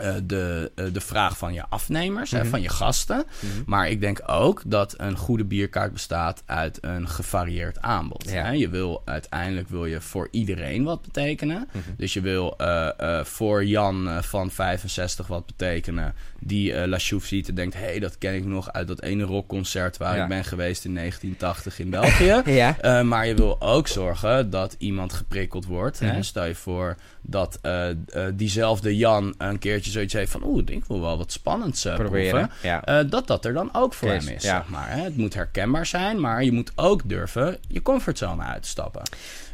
uh, 0.00 0.14
de, 0.24 0.72
uh, 0.76 0.86
de 0.92 1.00
vraag 1.00 1.38
van 1.38 1.52
je 1.52 1.64
afnemers, 1.68 2.30
Mhm. 2.30 2.42
hè, 2.42 2.48
van 2.48 2.62
je 2.62 2.68
gasten. 2.68 3.24
Maar 3.66 3.88
ik 3.88 4.00
denk 4.00 4.20
ook 4.26 4.62
dat 4.66 4.94
een 4.96 5.16
goede 5.16 5.44
bierkaart 5.44 5.92
bestaat 5.92 6.42
uit 6.46 6.78
een 6.80 7.08
gevarieerd 7.08 7.80
aanbod. 7.80 8.30
Ja. 8.30 8.44
Hè? 8.44 8.50
Je 8.50 8.68
wil 8.68 9.02
uiteindelijk 9.04 9.68
wil 9.68 9.86
je 9.86 10.00
voor 10.00 10.28
iedereen 10.30 10.84
wat 10.84 11.02
betekenen. 11.02 11.68
Mhm. 11.72 11.78
Dus 11.96 12.12
je 12.12 12.20
wil 12.20 12.54
eh, 12.56 12.88
eh, 13.18 13.24
voor 13.24 13.64
Jan 13.64 14.08
eh, 14.08 14.22
van 14.22 14.50
65 14.50 15.26
wat 15.26 15.46
betekenen. 15.46 16.14
Die 16.40 16.72
eh 16.74 16.86
La 16.88 16.98
Chouffe 16.98 17.26
ziet 17.28 17.48
en 17.48 17.54
denkt... 17.54 17.74
hé, 17.74 17.80
hey, 17.80 17.98
dat 17.98 18.18
ken 18.18 18.34
ik 18.34 18.44
nog 18.44 18.72
uit 18.72 18.88
dat 18.88 19.02
ene 19.02 19.22
rockconcert... 19.24 19.96
waar 19.96 20.16
Ja. 20.16 20.22
ik 20.22 20.28
ben 20.28 20.44
geweest 20.44 20.84
in 20.84 20.94
1980 20.94 21.78
in 21.78 21.90
België. 21.90 22.42
Ja. 22.62 22.78
Eh, 22.80 23.02
maar 23.02 23.26
je 23.26 23.34
wil 23.34 23.60
ook 23.60 23.88
zorgen 23.88 24.50
dat 24.50 24.74
iemand 24.78 25.12
geprikkeld 25.12 25.64
wordt. 25.66 26.00
Mhm. 26.00 26.10
Hè? 26.10 26.22
Stel 26.22 26.44
je 26.44 26.54
voor 26.54 26.96
dat 27.22 27.58
eh, 27.62 27.90
eh, 27.90 27.96
diezelfde 28.34 28.96
Jan 28.96 29.34
een 29.38 29.58
keertje 29.58 29.90
zoiets 29.90 30.12
heeft 30.12 30.30
van... 30.30 30.44
oeh, 30.44 30.62
ik 30.66 30.84
wil 30.84 31.00
wel 31.00 31.18
wat 31.18 31.32
spannends 31.32 31.84
eh, 31.84 31.94
Proberen. 31.94 32.50
Ja. 32.62 33.02
Dat 33.02 33.26
dat 33.26 33.44
er 33.44 33.52
dan 33.52 33.68
ook 33.72 33.94
voor 33.94 34.08
hem 34.08 34.28
is, 34.28 34.42
ja. 34.42 34.56
zeg 34.58 34.68
maar. 34.68 34.90
Hè? 34.90 35.02
Het 35.02 35.16
moet 35.16 35.34
herkenbaar 35.34 35.86
zijn, 35.86 36.20
maar 36.20 36.44
je 36.44 36.52
moet 36.52 36.72
ook 36.74 37.08
durven 37.08 37.58
je 37.68 37.82
comfortzone 37.82 38.42
uit 38.42 38.62
te 38.62 38.68
stappen. 38.68 39.02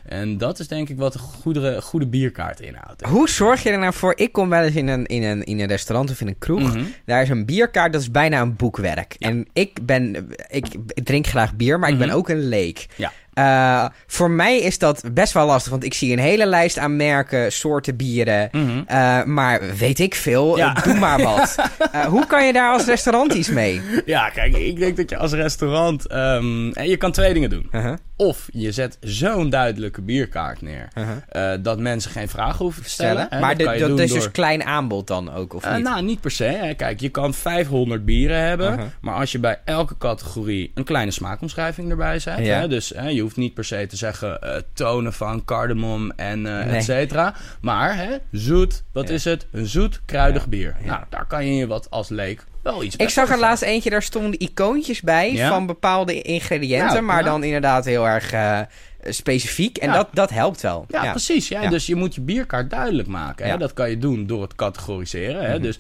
En 0.05 0.39
dat 0.39 0.59
is 0.59 0.69
denk 0.69 0.89
ik 0.89 0.99
wat 0.99 1.15
een 1.15 1.21
goede, 1.21 1.83
goede 1.83 2.07
bierkaart 2.07 2.61
inhoudt. 2.61 3.03
Hoe 3.03 3.29
zorg 3.29 3.63
je 3.63 3.71
er 3.71 3.79
nou 3.79 3.93
voor? 3.93 4.13
Ik 4.17 4.33
kom 4.33 4.49
wel 4.49 4.63
eens 4.63 4.75
in 4.75 4.89
een, 4.89 5.07
in 5.07 5.23
een, 5.23 5.45
in 5.45 5.61
een 5.61 5.67
restaurant 5.67 6.11
of 6.11 6.21
in 6.21 6.27
een 6.27 6.39
kroeg. 6.39 6.75
Mhm. 6.75 6.85
Daar 7.05 7.23
is 7.23 7.29
een 7.29 7.47
bierkaart, 7.47 7.93
dat 7.93 8.01
is 8.01 8.11
bijna 8.11 8.41
een 8.41 8.57
boekwerk. 8.57 9.17
Ja. 9.19 9.29
En 9.29 9.47
ik 9.53 9.87
ben, 9.87 10.29
ik 10.49 10.67
drink 10.95 11.27
graag 11.27 11.55
bier, 11.55 11.79
maar 11.79 11.91
ik 11.91 11.99
ben 11.99 12.07
Mhm. 12.09 12.17
ook 12.17 12.29
een 12.29 12.49
leek. 12.49 12.87
Ja. 12.97 13.13
Eh, 13.39 13.85
voor 14.07 14.31
mij 14.31 14.59
is 14.61 14.79
dat 14.79 15.03
best 15.13 15.33
wel 15.33 15.47
lastig, 15.47 15.71
want 15.71 15.85
ik 15.85 15.95
zie 15.95 16.13
een 16.13 16.19
hele 16.19 16.47
lijst 16.47 16.79
aan 16.79 16.97
merken, 16.97 17.53
soorten 17.53 17.97
bieren. 17.97 18.49
Mhm. 18.53 18.83
Eh, 18.87 19.25
maar 19.25 19.61
weet 19.77 19.99
ik 19.99 20.15
veel, 20.15 20.57
Ja. 20.57 20.75
eh, 20.77 20.83
doe 20.83 20.95
maar 20.95 21.23
wat. 21.23 21.57
Hoe 22.15 22.27
kan 22.27 22.47
je 22.47 22.53
daar 22.53 22.73
als 22.73 22.85
restaurant 22.85 23.33
iets 23.33 23.51
mee? 23.51 23.81
Ja, 24.07 24.29
kijk, 24.29 24.57
ik 24.57 24.79
denk 24.79 24.97
dat 24.97 25.11
je 25.11 25.17
als 25.17 25.33
restaurant... 25.33 26.07
ehm, 26.07 26.71
en 26.73 26.89
je 26.89 26.97
kan 26.97 27.13
twee 27.13 27.35
dingen 27.35 27.51
doen. 27.51 27.69
Uh-huh, 27.73 27.95
Of 28.17 28.49
je 28.53 28.73
zet 28.73 28.97
zo'n 29.01 29.51
duidelijke 29.51 30.03
bierkaart 30.03 30.63
neer... 30.63 30.89
uh-huh. 30.95 31.63
dat 31.63 31.79
mensen 31.79 32.11
geen 32.11 32.29
vragen 32.29 32.59
hoeven 32.65 32.83
te 32.83 32.91
stellen. 32.91 33.29
Maar 33.41 33.57
dat 33.57 33.99
is 33.99 34.13
dus 34.13 34.31
klein 34.31 34.65
aanbod 34.65 35.07
dan 35.07 35.33
ook, 35.35 35.55
of 35.55 35.71
niet? 35.75 35.83
nou, 35.83 36.03
niet 36.03 36.21
per 36.21 36.31
se. 36.31 36.45
Hè. 36.45 36.75
Kijk, 36.75 37.01
je 37.01 37.09
kan 37.09 37.35
500 37.35 38.05
bieren 38.05 38.41
hebben. 38.41 38.71
Uh-huh. 38.71 38.85
Maar 39.01 39.15
als 39.15 39.33
je 39.33 39.39
bij 39.39 39.59
elke 39.65 39.97
categorie 39.99 40.71
een 40.75 40.85
kleine 40.85 41.11
smaakomschrijving 41.11 41.91
erbij 41.91 42.19
zet. 42.19 42.39
Ja. 42.39 42.59
Hè, 42.61 42.69
dus 42.69 42.93
hè, 42.97 43.09
je 43.09 43.27
hoeft 43.29 43.41
niet 43.41 43.55
per 43.55 43.65
se 43.65 43.87
te 43.87 43.97
zeggen 43.97 44.41
eh, 44.43 44.57
tonen 44.73 45.13
van 45.13 45.45
cardamom 45.45 46.11
en 46.17 46.43
Nee. 46.43 46.63
et 46.63 46.85
cetera. 46.85 47.35
Maar 47.61 47.97
hè, 47.97 48.17
zoet, 48.33 48.83
wat 48.93 49.09
Ja. 49.09 49.15
is 49.15 49.25
het? 49.25 49.47
Een 49.53 49.67
zoet, 49.67 50.01
kruidig 50.05 50.43
Ja. 50.43 50.49
bier. 50.49 50.77
Ja. 50.83 50.87
Nou, 50.87 51.03
daar 51.09 51.27
kan 51.27 51.47
je 51.47 51.55
je 51.55 51.67
wat 51.67 51.91
als 51.91 52.09
leek 52.09 52.45
wel 52.63 52.83
iets 52.83 52.97
Ik 52.97 53.09
zag 53.09 53.31
er 53.31 53.39
laatst 53.39 53.63
eentje, 53.63 53.91
daar 53.91 54.03
stonden 54.03 54.41
icoontjes 54.41 55.01
bij 55.01 55.37
van 55.49 55.67
bepaalde 55.67 56.23
ingrediënten, 56.23 56.93
Nou, 56.93 57.03
maar 57.03 57.25
dan 57.25 57.45
inderdaad 57.45 57.85
heel 57.85 58.07
erg 58.07 58.33
eh, 58.33 58.61
specifiek. 59.03 59.77
En 59.79 59.89
Ja. 59.89 59.95
dat, 59.95 60.09
dat 60.13 60.31
helpt 60.31 60.61
wel. 60.61 60.85
Ja, 60.89 61.11
precies. 61.11 61.49
Ja. 61.49 61.69
Dus 61.69 61.87
je 61.87 61.95
moet 61.95 62.15
je 62.15 62.21
bierkaart 62.21 62.71
duidelijk 62.71 63.09
maken. 63.09 63.47
Hè? 63.49 63.57
Dat 63.57 63.73
kan 63.73 63.91
je 63.91 63.99
doen 63.99 64.27
door 64.27 64.43
het 64.43 64.55
categoriseren. 64.55 65.43
Hè? 65.45 65.53
Mhm. 65.55 65.63
Dus 65.63 65.79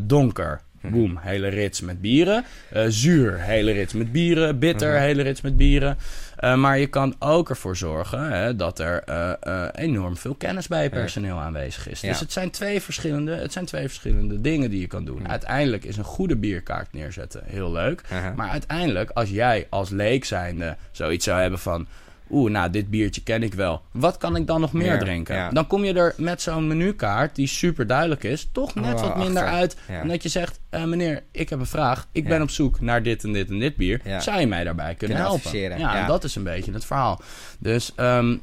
donker, 0.00 0.60
boem, 0.82 1.18
hele 1.20 1.48
rits 1.48 1.80
met 1.80 2.00
bieren. 2.00 2.44
Eh, 2.70 2.84
zuur, 2.88 3.40
hele 3.40 3.72
rits 3.72 3.92
met 3.92 4.12
bieren. 4.12 4.58
Bitter, 4.58 4.92
Mhm. 4.92 5.00
hele 5.02 5.22
rits 5.22 5.40
met 5.40 5.56
bieren. 5.56 5.98
Eh, 6.44 6.54
maar 6.54 6.78
je 6.78 6.86
kan 6.86 7.14
ook 7.18 7.50
ervoor 7.50 7.76
zorgen 7.76 8.32
hè, 8.32 8.56
dat 8.56 8.78
er 8.78 9.02
eh, 9.04 9.32
eh, 9.40 9.68
enorm 9.74 10.16
veel 10.16 10.34
kennis 10.34 10.68
bij 10.68 10.82
je 10.82 10.88
personeel 10.88 11.38
aanwezig 11.38 11.88
is. 11.88 12.00
Ja. 12.00 12.08
Dus 12.08 12.20
het 12.20 12.32
zijn, 12.32 12.50
twee 12.50 12.80
verschillende, 12.80 13.34
het 13.34 13.52
zijn 13.52 13.64
twee 13.64 13.86
verschillende 13.86 14.40
dingen 14.40 14.70
die 14.70 14.80
je 14.80 14.86
kan 14.86 15.04
doen. 15.04 15.28
Uiteindelijk 15.28 15.84
is 15.84 15.96
een 15.96 16.04
goede 16.04 16.36
bierkaart 16.36 16.92
neerzetten 16.92 17.42
heel 17.44 17.72
leuk. 17.72 18.02
Maar 18.36 18.48
uiteindelijk, 18.48 19.10
als 19.10 19.30
jij 19.30 19.66
als 19.70 19.90
leek 19.90 20.24
zijnde 20.24 20.76
zoiets 20.90 21.24
zou 21.24 21.40
hebben 21.40 21.58
van... 21.58 21.86
Oeh, 22.34 22.50
nou, 22.50 22.70
dit 22.70 22.90
biertje 22.90 23.22
ken 23.22 23.42
ik 23.42 23.54
wel. 23.54 23.82
Wat 23.92 24.16
kan 24.16 24.36
ik 24.36 24.46
dan 24.46 24.60
nog 24.60 24.72
meer 24.72 24.86
Meer, 24.88 24.98
drinken? 24.98 25.34
ja. 25.34 25.50
Dan 25.50 25.66
kom 25.66 25.84
je 25.84 25.92
er 25.94 26.14
met 26.16 26.42
zo'n 26.42 26.66
menukaart, 26.66 27.34
die 27.34 27.46
super 27.46 27.86
duidelijk 27.86 28.24
is... 28.24 28.48
toch 28.52 28.74
net 28.74 28.94
Oh, 28.94 29.00
wat 29.00 29.16
minder 29.16 29.42
achter. 29.42 29.58
uit. 29.58 29.76
Ja. 29.88 30.00
En 30.00 30.08
dat 30.08 30.22
je 30.22 30.28
zegt, 30.28 30.60
eh, 30.70 30.84
meneer, 30.84 31.22
ik 31.30 31.48
heb 31.48 31.58
een 31.58 31.66
vraag. 31.66 32.06
Ik 32.12 32.22
Ja. 32.22 32.28
ben 32.28 32.42
op 32.42 32.50
zoek 32.50 32.80
naar 32.80 33.02
dit 33.02 33.24
en 33.24 33.32
dit 33.32 33.50
en 33.50 33.58
dit 33.58 33.76
bier. 33.76 34.00
Zou 34.18 34.40
je 34.40 34.46
mij 34.46 34.64
daarbij 34.64 34.94
kunnen, 34.94 35.16
Kunnen 35.16 35.40
helpen? 35.42 35.78
ja. 35.78 36.06
dat 36.06 36.24
is 36.24 36.34
een 36.34 36.42
beetje 36.44 36.72
het 36.72 36.84
verhaal. 36.84 37.20
Dus 37.58 37.92
ehm, 37.96 38.36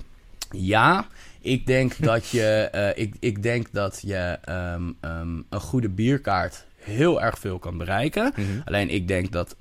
ja, 0.51 1.05
ik 1.41 1.65
denk 1.67 1.93
dat 2.11 2.29
je, 2.29 2.69
eh, 2.71 3.03
ik, 3.03 3.15
ik 3.19 3.43
denk 3.43 3.67
dat 3.71 4.01
je 4.05 4.37
ehm, 4.43 4.81
ehm, 5.01 5.35
een 5.49 5.59
goede 5.59 5.89
bierkaart 5.89 6.65
heel 6.79 7.21
erg 7.21 7.39
veel 7.39 7.59
kan 7.59 7.77
bereiken. 7.77 8.31
Mhm. 8.35 8.47
Alleen 8.65 8.89
ik 8.89 9.07
denk 9.07 9.31
dat 9.31 9.55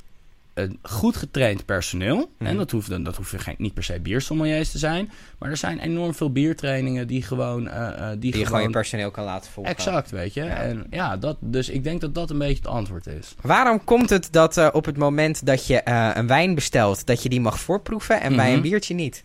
een 0.62 0.78
goed 0.82 1.16
getraind 1.16 1.64
personeel, 1.64 2.30
Mhm. 2.38 2.50
en 2.50 2.56
dat 2.56 2.70
hoeft, 2.70 3.04
dat 3.04 3.16
hoeven 3.16 3.38
geen, 3.40 3.54
niet 3.58 3.74
per 3.74 3.82
se 3.84 4.00
biersommeliers 4.00 4.70
te 4.70 4.78
zijn, 4.78 5.10
maar 5.38 5.50
er 5.50 5.56
zijn 5.56 5.78
enorm 5.78 6.14
veel 6.14 6.32
biertrainingen 6.32 7.06
die 7.06 7.22
gewoon... 7.22 7.68
eh, 7.68 7.88
eh, 7.88 8.08
die, 8.10 8.18
Die 8.18 8.30
je 8.30 8.32
gewoon 8.32 8.46
gewoon 8.46 8.62
je 8.62 8.70
personeel 8.70 9.10
kan 9.10 9.24
laten 9.24 9.50
volgen. 9.50 9.72
Exact, 9.72 10.10
weet 10.10 10.34
je. 10.34 10.44
Ja. 10.44 10.48
En 10.56 10.86
ja, 10.90 11.16
dat, 11.16 11.36
dus 11.40 11.68
ik 11.68 11.84
denk 11.84 12.00
dat 12.00 12.14
dat 12.14 12.30
een 12.30 12.38
beetje 12.38 12.54
het 12.62 12.66
antwoord 12.66 13.06
is. 13.06 13.34
Waarom 13.40 13.84
komt 13.84 14.10
het 14.10 14.28
dat 14.30 14.56
eh, 14.56 14.68
op 14.72 14.84
het 14.84 14.96
moment 14.96 15.46
dat 15.46 15.66
je 15.66 15.80
een 16.14 16.26
wijn 16.26 16.54
bestelt, 16.54 17.06
dat 17.06 17.22
je 17.22 17.28
die 17.28 17.40
mag 17.40 17.60
voorproeven 17.60 18.20
en 18.20 18.36
bij 18.36 18.46
Mhm. 18.46 18.54
een 18.54 18.62
biertje 18.62 18.94
niet? 18.94 19.24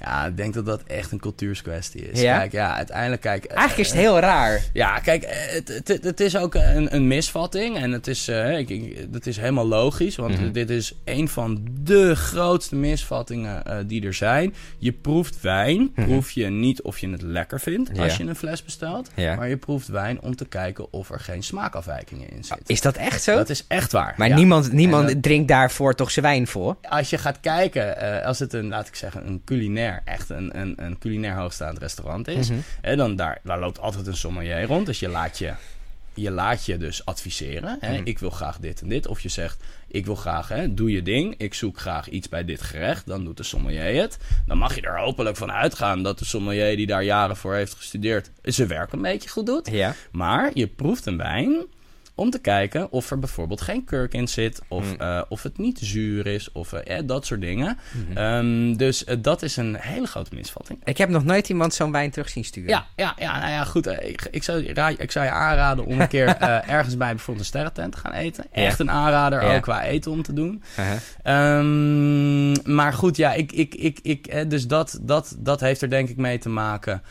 Ja, 0.00 0.26
ik 0.26 0.36
denk 0.36 0.54
dat 0.54 0.66
dat 0.66 0.82
echt 0.82 1.12
een 1.12 1.18
cultuurskwestie 1.20 2.10
is. 2.10 2.20
Ja? 2.20 2.38
Kijk, 2.38 2.52
ja, 2.52 2.74
uiteindelijk, 2.76 3.22
kijk... 3.22 3.44
eh, 3.44 3.56
Eigenlijk 3.56 3.88
is 3.88 3.94
het 3.94 4.02
heel 4.04 4.18
raar. 4.18 4.62
Ja, 4.72 4.98
kijk, 4.98 5.22
eh, 5.22 5.36
het, 5.52 5.68
het, 5.88 6.04
het 6.04 6.20
is 6.20 6.36
ook 6.36 6.54
een, 6.54 6.94
een 6.94 7.06
misvatting. 7.06 7.76
En 7.76 7.92
het 7.92 8.06
is, 8.06 8.28
eh, 8.28 8.58
ik, 8.58 8.68
ik- 8.68 9.06
het 9.12 9.26
is 9.26 9.36
helemaal 9.36 9.66
logisch. 9.66 10.16
Want 10.16 10.40
Mhm. 10.40 10.52
dit 10.52 10.70
is 10.70 10.94
een 11.04 11.28
van 11.28 11.60
de 11.80 12.14
grootste 12.16 12.76
misvattingen 12.76 13.86
die 13.86 14.06
er 14.06 14.14
zijn. 14.14 14.54
Je 14.78 14.92
proeft 14.92 15.40
wijn. 15.40 15.92
Mhm. 15.94 16.06
Proef 16.06 16.30
je 16.30 16.46
niet 16.46 16.82
of 16.82 16.98
je 16.98 17.08
het 17.10 17.22
lekker 17.22 17.60
vindt 17.60 17.98
als 17.98 18.16
je 18.16 18.24
een 18.24 18.36
fles 18.36 18.64
bestelt. 18.64 19.10
Ja. 19.14 19.34
Maar 19.34 19.48
je 19.48 19.56
proeft 19.56 19.88
wijn 19.88 20.20
om 20.20 20.36
te 20.36 20.46
kijken 20.46 20.92
of 20.92 21.10
er 21.10 21.20
geen 21.20 21.42
smaakafwijkingen 21.42 22.28
in 22.30 22.44
zitten. 22.44 22.66
Is 22.66 22.80
dat 22.80 22.96
echt 22.96 23.22
zo? 23.22 23.36
Dat 23.36 23.50
is 23.50 23.64
echt 23.68 23.92
waar. 23.92 24.14
maar 24.16 24.34
niemand, 24.34 24.72
niemand 24.72 25.08
dat- 25.08 25.22
drinkt 25.22 25.48
daarvoor 25.48 25.94
toch 25.94 26.10
zijn 26.10 26.24
wijn 26.24 26.46
voor? 26.46 26.76
Als 26.88 27.10
je 27.10 27.18
gaat 27.18 27.40
kijken, 27.40 28.22
als 28.24 28.38
het 28.38 28.52
een, 28.52 28.68
laat 28.68 28.86
ik 28.88 28.94
zeggen, 28.94 29.26
een 29.26 29.42
culinair, 29.44 29.85
echt 30.04 30.30
een, 30.30 30.60
een, 30.60 30.74
een 30.76 30.98
culinair 30.98 31.34
hoogstaand 31.34 31.78
restaurant 31.78 32.28
is, 32.28 32.50
hè, 32.80 32.96
dan 32.96 33.16
daar, 33.16 33.38
daar 33.42 33.58
loopt 33.58 33.80
altijd 33.80 34.06
een 34.06 34.16
sommelier 34.16 34.62
rond. 34.62 34.86
Dus 34.86 35.00
je 35.00 35.08
laat 35.08 35.38
je, 35.38 35.52
je, 36.14 36.30
laat 36.30 36.66
je 36.66 36.76
dus 36.76 37.04
adviseren. 37.04 37.76
Hè? 37.80 37.92
Mhm. 37.92 38.06
Ik 38.06 38.18
wil 38.18 38.30
graag 38.30 38.58
dit 38.58 38.80
en 38.80 38.88
dit. 38.88 39.06
Of 39.06 39.20
je 39.20 39.28
zegt, 39.28 39.62
ik 39.88 40.06
wil 40.06 40.14
graag, 40.14 40.48
hè, 40.48 40.74
doe 40.74 40.90
je 40.90 41.02
ding. 41.02 41.34
Ik 41.38 41.54
zoek 41.54 41.78
graag 41.78 42.08
iets 42.08 42.28
bij 42.28 42.44
dit 42.44 42.62
gerecht. 42.62 43.06
Dan 43.06 43.24
doet 43.24 43.36
de 43.36 43.42
sommelier 43.42 44.02
het. 44.02 44.18
Dan 44.46 44.58
mag 44.58 44.74
je 44.74 44.80
er 44.80 44.98
hopelijk 44.98 45.36
van 45.36 45.52
uitgaan 45.52 46.02
dat 46.02 46.18
de 46.18 46.24
sommelier 46.24 46.76
die 46.76 46.86
daar 46.86 47.04
jaren 47.04 47.36
voor 47.36 47.54
heeft 47.54 47.74
gestudeerd, 47.74 48.30
zijn 48.42 48.68
werk 48.68 48.92
een 48.92 49.02
beetje 49.02 49.28
goed 49.28 49.46
doet. 49.46 49.70
Ja. 49.70 49.94
Maar 50.12 50.50
je 50.54 50.66
proeft 50.66 51.06
een 51.06 51.16
wijn 51.16 51.66
om 52.18 52.30
te 52.30 52.38
kijken 52.38 52.90
of 52.92 53.10
er 53.10 53.18
bijvoorbeeld 53.18 53.60
geen 53.60 53.84
kurk 53.84 54.14
in 54.14 54.28
zit. 54.28 54.60
Of, 54.68 54.84
Mm. 54.92 55.00
eh, 55.00 55.22
of 55.28 55.42
het 55.42 55.58
niet 55.58 55.78
zuur 55.82 56.26
is. 56.26 56.52
Of 56.52 56.72
eh, 56.72 56.98
eh, 56.98 57.06
dat 57.06 57.26
soort 57.26 57.40
dingen. 57.40 57.78
Mhm. 58.08 58.16
Ehm, 58.18 58.76
dus 58.76 59.04
dat 59.18 59.42
is 59.42 59.56
een 59.56 59.76
hele 59.80 60.06
grote 60.06 60.34
misvatting. 60.34 60.78
Ik 60.84 60.98
heb 60.98 61.08
nog 61.08 61.24
nooit 61.24 61.48
iemand 61.48 61.74
zo'n 61.74 61.92
wijn 61.92 62.10
terug 62.10 62.28
zien 62.28 62.44
sturen. 62.44 62.68
Ja, 62.70 62.86
ja, 62.96 63.14
ja, 63.18 63.38
nou 63.38 63.50
ja, 63.50 63.64
goed. 63.64 63.86
ik, 63.86 64.28
ik, 64.30 64.42
zou, 64.42 64.72
ra- 64.72 64.88
ik 64.98 65.10
zou 65.10 65.24
je 65.24 65.30
aanraden 65.30 65.84
om 65.84 66.00
een 66.00 66.08
keer 66.08 66.26
eh, 66.36 66.68
ergens 66.70 66.96
bij 66.96 67.08
bijvoorbeeld 67.10 67.38
een 67.38 67.44
sterrentent 67.44 67.92
te 67.92 67.98
gaan 67.98 68.12
eten. 68.12 68.44
Echt 68.52 68.78
een 68.78 68.90
aanrader 68.90 69.42
Ja. 69.44 69.56
ook 69.56 69.62
qua 69.62 69.82
eten 69.84 70.10
om 70.10 70.22
te 70.22 70.32
doen. 70.32 70.62
Uh-huh. 70.78 70.96
Ehm, 71.22 72.74
maar 72.74 72.92
goed, 72.92 73.16
ja, 73.16 73.32
ik, 73.32 73.52
ik, 73.52 73.74
ik, 73.74 73.98
ik, 74.02 74.50
dus 74.50 74.66
dat, 74.66 74.98
dat, 75.02 75.36
dat 75.38 75.60
heeft 75.60 75.82
er 75.82 75.90
denk 75.90 76.08
ik 76.08 76.16
mee 76.16 76.38
te 76.38 76.48
maken 76.48 77.02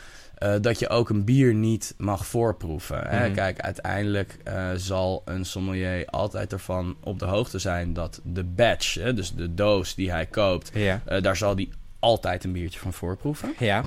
eh, 0.54 0.60
dat 0.60 0.78
je 0.78 0.88
ook 0.88 1.08
een 1.08 1.24
bier 1.24 1.54
niet 1.54 1.94
mag 1.98 2.26
voorproeven. 2.26 3.00
Hè? 3.06 3.24
Mhm. 3.26 3.34
Kijk, 3.34 3.60
uiteindelijk 3.60 4.38
eh, 4.44 4.70
zal 4.74 5.22
een 5.24 5.44
sommelier 5.44 6.06
altijd 6.06 6.52
ervan 6.52 6.96
op 7.00 7.18
de 7.18 7.24
hoogte 7.24 7.58
zijn 7.58 7.92
dat 7.92 8.20
de 8.24 8.44
batch, 8.44 8.94
hè, 8.94 9.14
dus 9.14 9.34
de 9.34 9.54
doos 9.54 9.94
die 9.94 10.10
hij 10.10 10.26
koopt, 10.26 10.70
Ja. 10.74 11.00
eh, 11.04 11.22
daar 11.22 11.36
zal 11.36 11.54
hij 11.54 11.68
altijd 11.98 12.44
een 12.44 12.52
biertje 12.52 12.78
van 12.80 12.92
voorproeven. 12.92 13.54
Ja. 13.58 13.84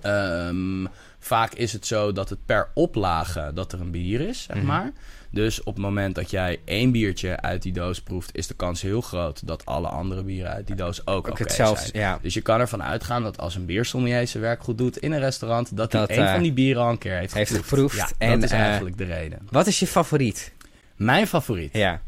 Ehm, 0.00 0.86
vaak 1.18 1.54
is 1.54 1.72
het 1.72 1.86
zo 1.86 2.12
dat 2.12 2.28
het 2.28 2.46
per 2.46 2.68
oplage 2.74 3.50
dat 3.54 3.72
er 3.72 3.80
een 3.80 3.90
bier 3.90 4.20
is, 4.20 4.42
zeg 4.42 4.56
Mhm. 4.56 4.66
maar. 4.66 4.92
Dus 5.34 5.62
op 5.62 5.74
het 5.74 5.82
moment 5.84 6.14
dat 6.14 6.30
jij 6.30 6.60
één 6.64 6.90
biertje 6.92 7.40
uit 7.40 7.62
die 7.62 7.72
doos 7.72 8.00
proeft, 8.02 8.36
is 8.36 8.46
de 8.46 8.54
kans 8.54 8.82
heel 8.82 9.00
groot 9.00 9.46
dat 9.46 9.66
alle 9.66 9.88
andere 9.88 10.22
bieren 10.22 10.52
uit 10.52 10.66
die 10.66 10.76
doos 10.76 11.00
ook, 11.06 11.16
Ook 11.16 11.28
oké 11.28 11.42
hetzelfde. 11.42 11.86
zijn. 11.86 12.02
Ja. 12.04 12.18
Dus 12.22 12.34
je 12.34 12.40
kan 12.40 12.60
ervan 12.60 12.82
uitgaan 12.82 13.22
dat 13.22 13.38
als 13.38 13.54
een 13.54 13.66
biersommelier 13.66 14.26
zijn 14.28 14.42
werk 14.42 14.62
goed 14.62 14.78
doet 14.78 14.96
in 14.98 15.12
een 15.12 15.18
restaurant, 15.20 15.76
dat, 15.76 15.90
Dat, 15.90 16.08
hij 16.08 16.16
één 16.16 16.26
eh, 16.26 16.32
van 16.32 16.42
die 16.42 16.52
bieren 16.52 16.82
al 16.82 16.90
een 16.90 16.98
keer 16.98 17.16
heeft, 17.16 17.34
heeft 17.34 17.54
geproefd. 17.54 17.96
Ja, 17.96 18.08
En, 18.18 18.30
dat 18.40 18.42
is 18.42 18.50
eh, 18.50 18.60
eigenlijk 18.60 18.98
de 18.98 19.04
reden. 19.04 19.38
Wat 19.50 19.66
is 19.66 19.78
je 19.78 19.86
favoriet? 19.86 20.52
Mijn 20.96 21.26
favoriet. 21.26 21.72
Ja. 21.72 22.00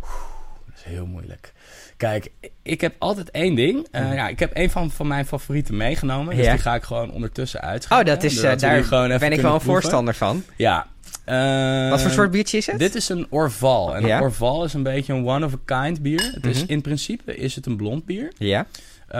Dat 0.00 0.74
is 0.76 0.82
heel 0.82 1.06
moeilijk. 1.06 1.52
Kijk, 1.96 2.30
ik 2.62 2.80
heb 2.80 2.94
altijd 2.98 3.30
één 3.30 3.54
ding. 3.54 3.86
Eh, 3.90 4.14
ja, 4.14 4.28
ik 4.28 4.38
heb 4.38 4.52
één 4.52 4.70
van, 4.70 4.90
van 4.90 5.06
mijn 5.06 5.26
favorieten 5.26 5.76
meegenomen. 5.76 6.36
Dus 6.36 6.44
Ja. 6.44 6.52
die 6.52 6.60
ga 6.60 6.74
ik 6.74 6.82
gewoon 6.82 7.10
ondertussen 7.10 7.60
uitschrijven. 7.60 8.06
Oh, 8.08 8.14
dat 8.14 8.22
is, 8.24 8.42
eh, 8.42 8.50
die 8.50 8.58
daar 8.58 8.84
gewoon 8.84 9.06
even 9.06 9.18
ben 9.20 9.32
ik 9.32 9.40
wel 9.40 9.54
een 9.54 9.60
voorstander 9.60 10.14
van. 10.14 10.44
Ja, 10.56 10.86
Uh, 11.26 11.90
Wat 11.90 12.02
voor 12.02 12.10
soort 12.10 12.30
biertje 12.30 12.56
is 12.56 12.66
het? 12.66 12.78
Dit 12.78 12.94
is 12.94 13.08
een 13.08 13.26
Orval. 13.30 13.96
En 13.96 14.04
een 14.04 14.20
Orval 14.20 14.64
is 14.64 14.74
een 14.74 14.82
beetje 14.82 15.12
een 15.12 15.26
one-of-a-kind 15.26 16.02
bier. 16.02 16.30
Het 16.34 16.46
is, 16.46 16.62
mhm. 16.62 16.72
In 16.72 16.80
principe 16.80 17.36
is 17.36 17.54
het 17.54 17.66
een 17.66 17.76
blond 17.76 18.04
bier. 18.04 18.32
Ja. 18.38 18.66
Uh, 19.14 19.16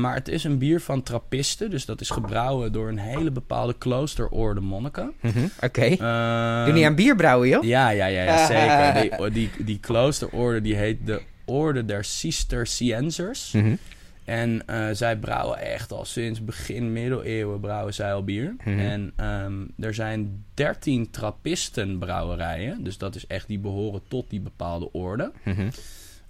maar 0.00 0.14
het 0.14 0.28
is 0.28 0.44
een 0.44 0.58
bier 0.58 0.80
van 0.80 1.02
trappisten. 1.02 1.70
Dus 1.70 1.84
dat 1.84 2.00
is 2.00 2.10
gebrouwen 2.10 2.72
door 2.72 2.88
een 2.88 2.98
hele 2.98 3.30
bepaalde 3.30 3.74
kloosterorde 3.78 4.60
monniken. 4.60 5.12
Mm 5.20 5.30
-hmm. 5.30 5.50
Oké. 5.60 5.96
Okay. 5.96 6.60
Uh, 6.60 6.64
Doe 6.64 6.74
niet 6.74 6.84
aan 6.84 6.94
bier 6.94 7.16
brouwen, 7.16 7.48
joh? 7.48 7.64
Ja, 7.64 7.88
ja, 7.88 8.06
ja, 8.06 8.22
ja 8.22 8.46
zeker. 8.46 9.00
Die, 9.32 9.50
die, 9.56 9.64
die 9.64 9.78
kloosterorde 9.80 10.60
die 10.60 10.74
heet 10.74 11.06
de 11.06 11.22
Orde 11.44 11.84
der 11.84 12.04
Cisterciensers. 12.04 13.52
Mm 13.52 13.62
-hmm. 13.62 13.78
En 14.24 14.62
uh, 14.70 14.88
zij 14.92 15.16
brouwen 15.16 15.58
echt 15.58 15.92
al 15.92 16.04
sinds 16.04 16.44
begin 16.44 16.92
middeleeuwen 16.92 17.60
brouwen 17.60 17.94
zij 17.94 18.14
al 18.14 18.24
bier. 18.24 18.50
Mm 18.50 18.58
-hmm. 18.58 18.78
En 18.78 19.12
um, 19.44 19.72
er 19.78 19.94
zijn 19.94 20.44
13 20.54 21.10
trappistenbrouwerijen. 21.10 22.84
Dus 22.84 22.98
dat 22.98 23.14
is 23.14 23.26
echt, 23.26 23.48
die 23.48 23.58
behoren 23.58 24.00
tot 24.08 24.30
die 24.30 24.40
bepaalde 24.40 24.92
orde. 24.92 25.32
Mm 25.44 25.70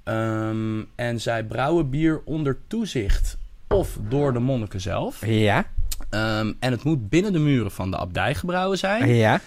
Um, 0.05 0.87
en 0.95 1.21
zij 1.21 1.45
brouwen 1.45 1.91
bier 1.91 2.21
onder 2.25 2.59
toezicht 2.67 3.39
of 3.69 3.99
door 4.09 4.33
de 4.33 4.39
monniken 4.39 4.81
zelf. 4.81 5.27
Ja. 5.27 5.67
Um, 6.11 6.57
en 6.61 6.73
het 6.73 6.83
moet 6.83 7.09
binnen 7.09 7.33
de 7.33 7.39
muren 7.39 7.71
van 7.71 7.91
de 7.91 7.97
abdij 7.97 8.35
gebrouwen 8.35 8.79
zijn. 8.79 9.09
Ja. 9.15 9.41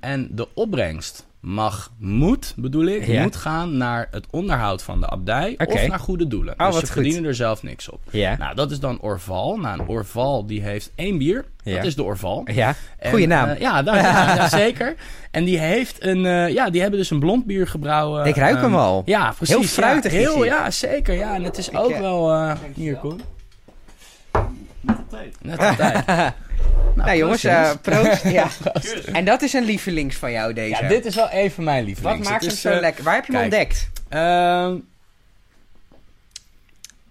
En 0.00 0.28
de 0.30 0.48
opbrengst 0.54 1.26
mag, 1.40 1.92
moet 1.98 2.54
bedoel 2.56 2.86
ik, 2.86 3.06
ja. 3.06 3.22
moet 3.22 3.36
gaan 3.36 3.76
naar 3.76 4.08
het 4.10 4.26
onderhoud 4.30 4.82
van 4.82 5.00
de 5.00 5.08
abdij 5.08 5.54
of 5.66 5.86
naar 5.86 5.98
goede 5.98 6.26
doelen. 6.26 6.54
Oh, 6.58 6.72
dus 6.72 6.80
ze 6.80 6.86
verdienen 6.86 7.24
er 7.24 7.34
zelf 7.34 7.62
niks 7.62 7.90
op. 7.90 8.00
Ja. 8.10 8.36
Nou, 8.36 8.54
dat 8.54 8.70
is 8.70 8.80
dan 8.80 9.00
Orval. 9.00 9.56
Nou, 9.56 9.80
een 9.80 9.86
Orval 9.86 10.46
die 10.46 10.62
heeft 10.62 10.92
één 10.94 11.18
bier. 11.18 11.44
Dat 11.64 11.84
is 11.84 11.94
de 11.94 12.02
Orval. 12.02 12.46
Ja, 12.52 12.74
goede 13.10 13.26
naam. 13.26 13.48
Uh, 13.48 13.58
ja, 13.58 13.82
dank 13.82 14.00
ja, 14.00 14.48
zeker. 14.64 14.94
En 15.30 15.44
die 15.44 15.58
heeft 15.58 16.04
een, 16.04 16.24
uh, 16.24 16.48
ja, 16.48 16.70
die 16.70 16.80
hebben 16.80 16.98
dus 16.98 17.10
een 17.10 17.20
blond 17.20 17.46
bier 17.46 17.66
gebrouwen. 17.66 18.26
Ik 18.26 18.36
ruik 18.36 18.56
um, 18.56 18.62
hem 18.62 18.74
al. 18.74 19.02
Ja, 19.04 19.32
precies. 19.36 19.54
Heel 19.54 19.64
fruitig 19.64 20.12
ja, 20.12 20.18
heel, 20.18 20.44
Ja, 20.44 20.70
zeker. 20.70 21.14
Ja, 21.14 21.34
en 21.34 21.42
het 21.42 21.58
is 21.58 21.74
ook 21.74 21.90
uh, 21.90 21.98
wel... 21.98 22.32
Uh, 22.32 22.52
hier, 22.74 22.96
Koen. 22.96 23.20
Net 24.86 24.98
op 24.98 25.10
tijd. 25.10 25.36
Net 25.42 25.58
op 25.58 25.76
tijd. 25.76 26.04
Nou, 26.94 27.08
nou 27.08 27.18
jongens, 27.18 27.44
uh, 27.44 27.70
proost. 27.82 28.22
ja. 28.28 28.46
En 29.12 29.24
dat 29.24 29.42
is 29.42 29.52
een 29.52 29.64
lievelings 29.64 30.16
van 30.16 30.32
jou, 30.32 30.52
deze. 30.52 30.82
Ja, 30.82 30.88
dit 30.88 31.04
is 31.04 31.14
wel 31.14 31.28
even 31.28 31.64
mijn 31.64 31.84
lievelings. 31.84 32.18
Wat 32.18 32.28
maakt 32.28 32.44
hem 32.44 32.54
zo 32.54 32.72
uh, 32.72 32.80
lekker? 32.80 33.04
Waar 33.04 33.14
heb 33.14 33.26
je 33.26 33.32
hem 33.32 33.42
ontdekt? 33.42 33.90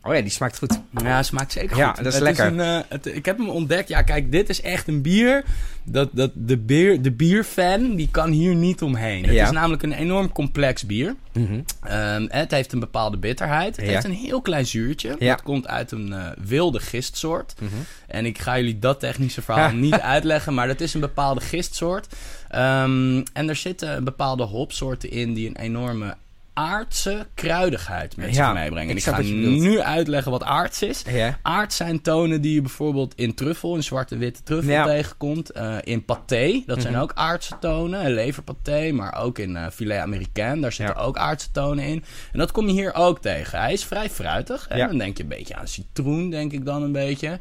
Oh 0.05 0.13
ja, 0.13 0.21
die 0.21 0.31
smaakt 0.31 0.57
goed. 0.57 0.79
Ja, 1.03 1.23
smaakt 1.23 1.51
zeker 1.51 1.69
goed. 1.69 1.77
Ja, 1.77 1.93
dat 1.93 2.05
is 2.05 2.13
het 2.13 2.23
lekker. 2.23 2.45
Is 2.45 2.51
een, 2.51 2.57
uh, 2.57 2.79
het, 2.89 3.05
ik 3.05 3.25
heb 3.25 3.37
hem 3.37 3.49
ontdekt. 3.49 3.87
Ja, 3.87 4.01
kijk, 4.01 4.31
dit 4.31 4.49
is 4.49 4.61
echt 4.61 4.87
een 4.87 5.01
bier. 5.01 5.43
Dat, 5.83 6.09
dat 6.11 6.31
de, 6.33 6.57
bier 6.57 7.01
de 7.01 7.11
bierfan, 7.11 7.95
die 7.95 8.07
kan 8.11 8.31
hier 8.31 8.55
niet 8.55 8.81
omheen. 8.81 9.23
Het 9.23 9.33
ja. 9.33 9.45
is 9.45 9.51
namelijk 9.51 9.83
een 9.83 9.91
enorm 9.91 10.31
complex 10.31 10.85
bier. 10.85 11.15
Mm 11.33 11.45
-hmm. 11.45 11.63
um, 11.91 12.27
het 12.29 12.51
heeft 12.51 12.73
een 12.73 12.79
bepaalde 12.79 13.17
bitterheid. 13.17 13.75
Het 13.75 13.85
ja. 13.85 13.91
heeft 13.91 14.05
een 14.05 14.11
heel 14.11 14.41
klein 14.41 14.65
zuurtje. 14.65 15.15
Dat 15.19 15.41
komt 15.41 15.67
uit 15.67 15.91
een 15.91 16.07
uh, 16.07 16.27
wilde 16.37 16.79
gistsoort. 16.79 17.55
Mm 17.59 17.67
-hmm. 17.67 17.85
En 18.07 18.25
ik 18.25 18.39
ga 18.39 18.57
jullie 18.57 18.79
dat 18.79 18.99
technische 18.99 19.41
verhaal 19.41 19.73
niet 19.87 19.99
uitleggen. 19.99 20.53
Maar 20.53 20.67
dat 20.67 20.81
is 20.81 20.93
een 20.93 20.99
bepaalde 20.99 21.41
gistsoort. 21.41 22.07
Um, 22.55 23.23
en 23.33 23.49
er 23.49 23.55
zitten 23.55 24.03
bepaalde 24.03 24.43
hopsoorten 24.43 25.11
in 25.11 25.33
die 25.33 25.47
een 25.47 25.57
enorme 25.57 26.15
aardse 26.55 27.27
kruidigheid 27.33 28.17
met 28.17 28.35
zich 28.35 28.53
meebrengen. 28.53 28.89
En 28.89 28.97
ik 28.97 29.03
ga 29.03 29.21
nu 29.21 29.79
uitleggen 29.79 30.31
wat 30.31 30.43
aards 30.43 30.81
is. 30.81 31.03
Ja. 31.09 31.39
Aards 31.41 31.75
zijn 31.75 32.01
tonen 32.01 32.41
die 32.41 32.53
je 32.53 32.61
bijvoorbeeld 32.61 33.13
in 33.15 33.33
truffel, 33.33 33.75
in 33.75 33.83
zwarte 33.83 34.17
witte 34.17 34.43
truffel 34.43 34.71
ja. 34.71 34.85
tegenkomt. 34.85 35.57
Uh, 35.57 35.77
in 35.83 36.05
paté, 36.05 36.63
dat 36.65 36.81
zijn 36.81 36.93
mm 36.93 36.99
-hmm. 36.99 37.09
ook 37.09 37.11
aardse 37.15 37.59
tonen. 37.59 38.13
Leverpaté, 38.13 38.91
maar 38.91 39.21
ook 39.21 39.39
in 39.39 39.55
uh, 39.55 39.67
filet 39.73 39.99
américain. 39.99 40.61
Daar 40.61 40.71
zitten 40.71 40.95
ook 40.95 41.17
aardse 41.17 41.51
tonen 41.51 41.85
in. 41.85 42.03
En 42.31 42.39
dat 42.39 42.51
kom 42.51 42.67
je 42.67 42.73
hier 42.73 42.93
ook 42.93 43.21
tegen. 43.21 43.59
Hij 43.59 43.73
is 43.73 43.85
vrij 43.85 44.09
fruitig. 44.09 44.65
Hè? 44.69 44.77
Dan 44.77 44.97
denk 44.97 45.17
je 45.17 45.23
een 45.23 45.29
beetje 45.29 45.55
aan 45.55 45.67
citroen, 45.67 46.29
denk 46.29 46.51
ik 46.51 46.65
dan 46.65 46.81
een 46.81 46.91
beetje. 46.91 47.39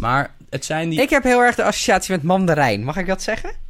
Maar 0.00 0.34
het 0.50 0.64
zijn 0.64 0.88
die... 0.88 1.00
Ik 1.00 1.10
heb 1.10 1.22
heel 1.22 1.40
erg 1.40 1.54
de 1.54 1.64
associatie 1.64 2.14
met 2.14 2.22
mandarijn. 2.22 2.84
Mag 2.84 2.96
ik 2.96 3.06
dat 3.06 3.22
zeggen? 3.22 3.63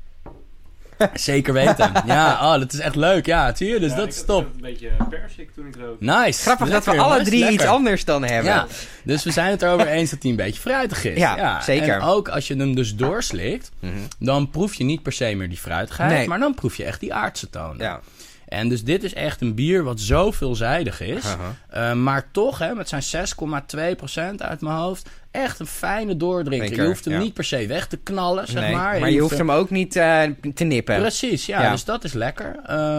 Zeker 1.15 1.53
weten. 1.53 1.93
Ja, 2.07 2.33
oh, 2.33 2.61
dat 2.61 2.73
is 2.73 2.79
echt 2.79 2.97
leuk. 2.97 3.27
Ja, 3.27 3.55
zie 3.55 3.69
je? 3.69 3.81
Dus 3.81 3.91
ja, 3.91 3.97
dat 3.97 4.09
is 4.09 4.25
top. 4.25 4.45
een 4.55 4.61
beetje 4.61 4.91
persik 5.09 5.55
toen 5.55 5.67
ik 5.67 5.77
rook. 5.77 6.01
Nice. 6.01 6.43
Grappig 6.43 6.69
lekker, 6.69 6.85
dat 6.85 6.95
we 6.95 7.01
alle 7.01 7.25
drie 7.25 7.51
iets 7.51 7.65
anders 7.65 8.05
dan 8.05 8.25
hebben. 8.25 8.53
Ja. 8.53 8.67
Dus 9.05 9.25
we 9.25 9.31
zijn 9.31 9.51
het 9.51 9.63
erover 9.63 9.87
eens 9.87 10.11
dat 10.11 10.23
hij 10.23 10.31
een 10.31 10.37
beetje 10.37 10.61
fruitig 10.61 11.05
is. 11.05 11.19
Ja, 11.19 11.37
ja, 11.37 11.61
zeker. 11.61 11.95
En 11.95 12.01
ook 12.01 12.29
als 12.29 12.49
je 12.49 12.57
hem 12.57 12.75
dus 12.75 12.95
doorslikt, 12.95 13.71
mm 13.81 13.91
-hmm. 13.91 14.09
dan 14.19 14.51
proef 14.51 14.75
je 14.75 14.85
niet 14.85 15.03
per 15.03 15.13
se 15.13 15.35
meer 15.35 15.49
die 15.49 15.59
fruitigheid, 15.59 16.11
nee. 16.11 16.29
maar 16.29 16.39
dan 16.39 16.55
proef 16.55 16.77
je 16.77 16.85
echt 16.85 17.01
die 17.01 17.15
aardse 17.15 17.51
tonen. 17.51 17.79
Ja. 17.79 18.01
En 18.49 18.69
dus 18.69 18.85
dit 18.85 19.05
is 19.05 19.15
echt 19.15 19.41
een 19.41 19.55
bier 19.55 19.83
wat 19.83 20.01
zo 20.01 20.31
veelzijdig 20.31 21.01
is. 21.01 21.25
Uh 21.25 21.33
-huh. 21.71 21.91
uh, 21.91 21.93
maar 21.93 22.29
toch, 22.33 22.59
hè, 22.59 22.75
met 22.75 22.89
zijn 22.89 23.03
6,2% 23.03 24.37
uit 24.37 24.61
mijn 24.61 24.77
hoofd, 24.77 25.09
echt 25.35 25.61
een 25.61 25.67
fijne 25.67 26.17
doordrinker. 26.17 26.75
Je 26.75 26.87
hoeft 26.87 27.05
hem 27.05 27.15
ja. 27.15 27.21
niet 27.21 27.35
per 27.35 27.45
se 27.45 27.67
weg 27.67 27.87
te 27.87 27.97
knallen, 27.97 28.47
zeg 28.47 28.63
nee, 28.63 28.73
maar. 28.73 29.01
Maar 29.01 29.09
je, 29.09 29.15
je 29.15 29.21
hoeft 29.21 29.39
hem 29.39 29.51
ook 29.51 29.71
niet 29.71 29.97
uh, 29.97 30.23
te 30.55 30.65
nippen. 30.65 31.01
Precies, 31.01 31.47
ja, 31.47 31.63
ja, 31.63 31.71
Dus 31.71 31.85
dat 31.85 32.05
is 32.05 32.13
lekker. 32.13 32.57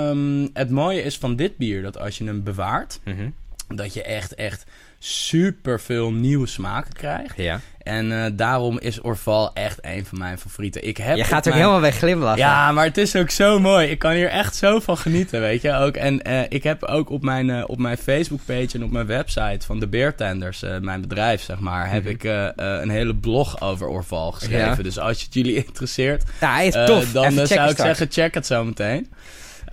Um, 0.10 0.50
het 0.54 0.70
mooie 0.70 1.02
is 1.02 1.18
van 1.18 1.36
dit 1.36 1.58
bier 1.58 1.82
dat 1.82 1.98
als 1.98 2.18
je 2.18 2.24
hem 2.24 2.44
bewaart, 2.44 3.00
mm 3.04 3.16
-hmm. 3.18 3.34
dat 3.78 3.94
je 3.94 4.04
echt, 4.04 4.36
echt 4.36 4.64
super 5.00 5.80
veel 5.80 6.12
nieuwe 6.12 6.48
smaken 6.48 6.94
krijgt. 6.94 7.38
Ja. 7.38 7.60
En 7.86 8.12
uh, 8.12 8.26
daarom 8.34 8.80
is 8.80 9.02
Orval 9.02 9.54
echt 9.54 9.78
een 9.82 10.06
van 10.06 10.18
mijn 10.18 10.38
favorieten. 10.38 10.88
Ik 10.88 10.98
heb 10.98 11.18
je 11.18 11.24
gaat 11.24 11.46
er 11.46 11.52
mijn... 11.52 11.64
helemaal 11.64 11.82
weg 11.82 11.98
glimlachen. 11.98 12.40
Ja, 12.40 12.72
maar 12.72 12.86
het 12.86 12.98
is 12.98 13.16
ook 13.16 13.30
zo 13.30 13.60
mooi. 13.60 13.88
Ik 13.88 14.00
kan 14.00 14.12
hier 14.12 14.30
echt 14.30 14.56
zo 14.56 14.80
van 14.80 14.98
genieten, 14.98 15.42
weet 15.42 15.62
je. 15.62 15.74
Ook, 15.74 15.96
en 15.96 16.28
uh, 16.28 16.40
ik 16.50 16.64
heb 16.64 16.84
ook 16.84 17.10
op 17.10 17.24
mijn, 17.24 17.50
uh, 17.50 17.64
op 17.68 17.78
mijn 17.78 17.98
Facebook-page 17.98 18.70
en 18.74 18.84
op 18.84 18.92
mijn 18.92 19.06
website 19.06 19.66
van 19.66 19.80
de 19.80 19.88
Beertenders, 19.88 20.64
mijn 20.82 21.02
bedrijf, 21.02 21.42
zeg 21.42 21.60
maar, 21.60 21.86
mm 21.86 21.92
-hmm. 21.92 21.94
heb 21.94 22.06
ik 22.06 22.24
een 22.56 22.90
hele 22.90 23.16
blog 23.16 23.62
over 23.62 23.88
Orval 23.88 24.32
geschreven. 24.32 24.78
Ja. 24.78 24.84
Dus 24.84 25.00
als 25.00 25.24
het 25.24 25.34
jullie 25.34 25.56
interesseert, 25.66 26.24
ja, 26.40 26.54
hij 26.54 26.68
is 26.68 26.74
tof. 26.86 27.12
dan 27.12 27.48
zou 27.48 27.70
ik 27.70 27.78
zeggen, 27.78 28.08
check 28.10 28.34
het 28.34 28.46
zo 28.46 28.64
meteen. 28.64 29.08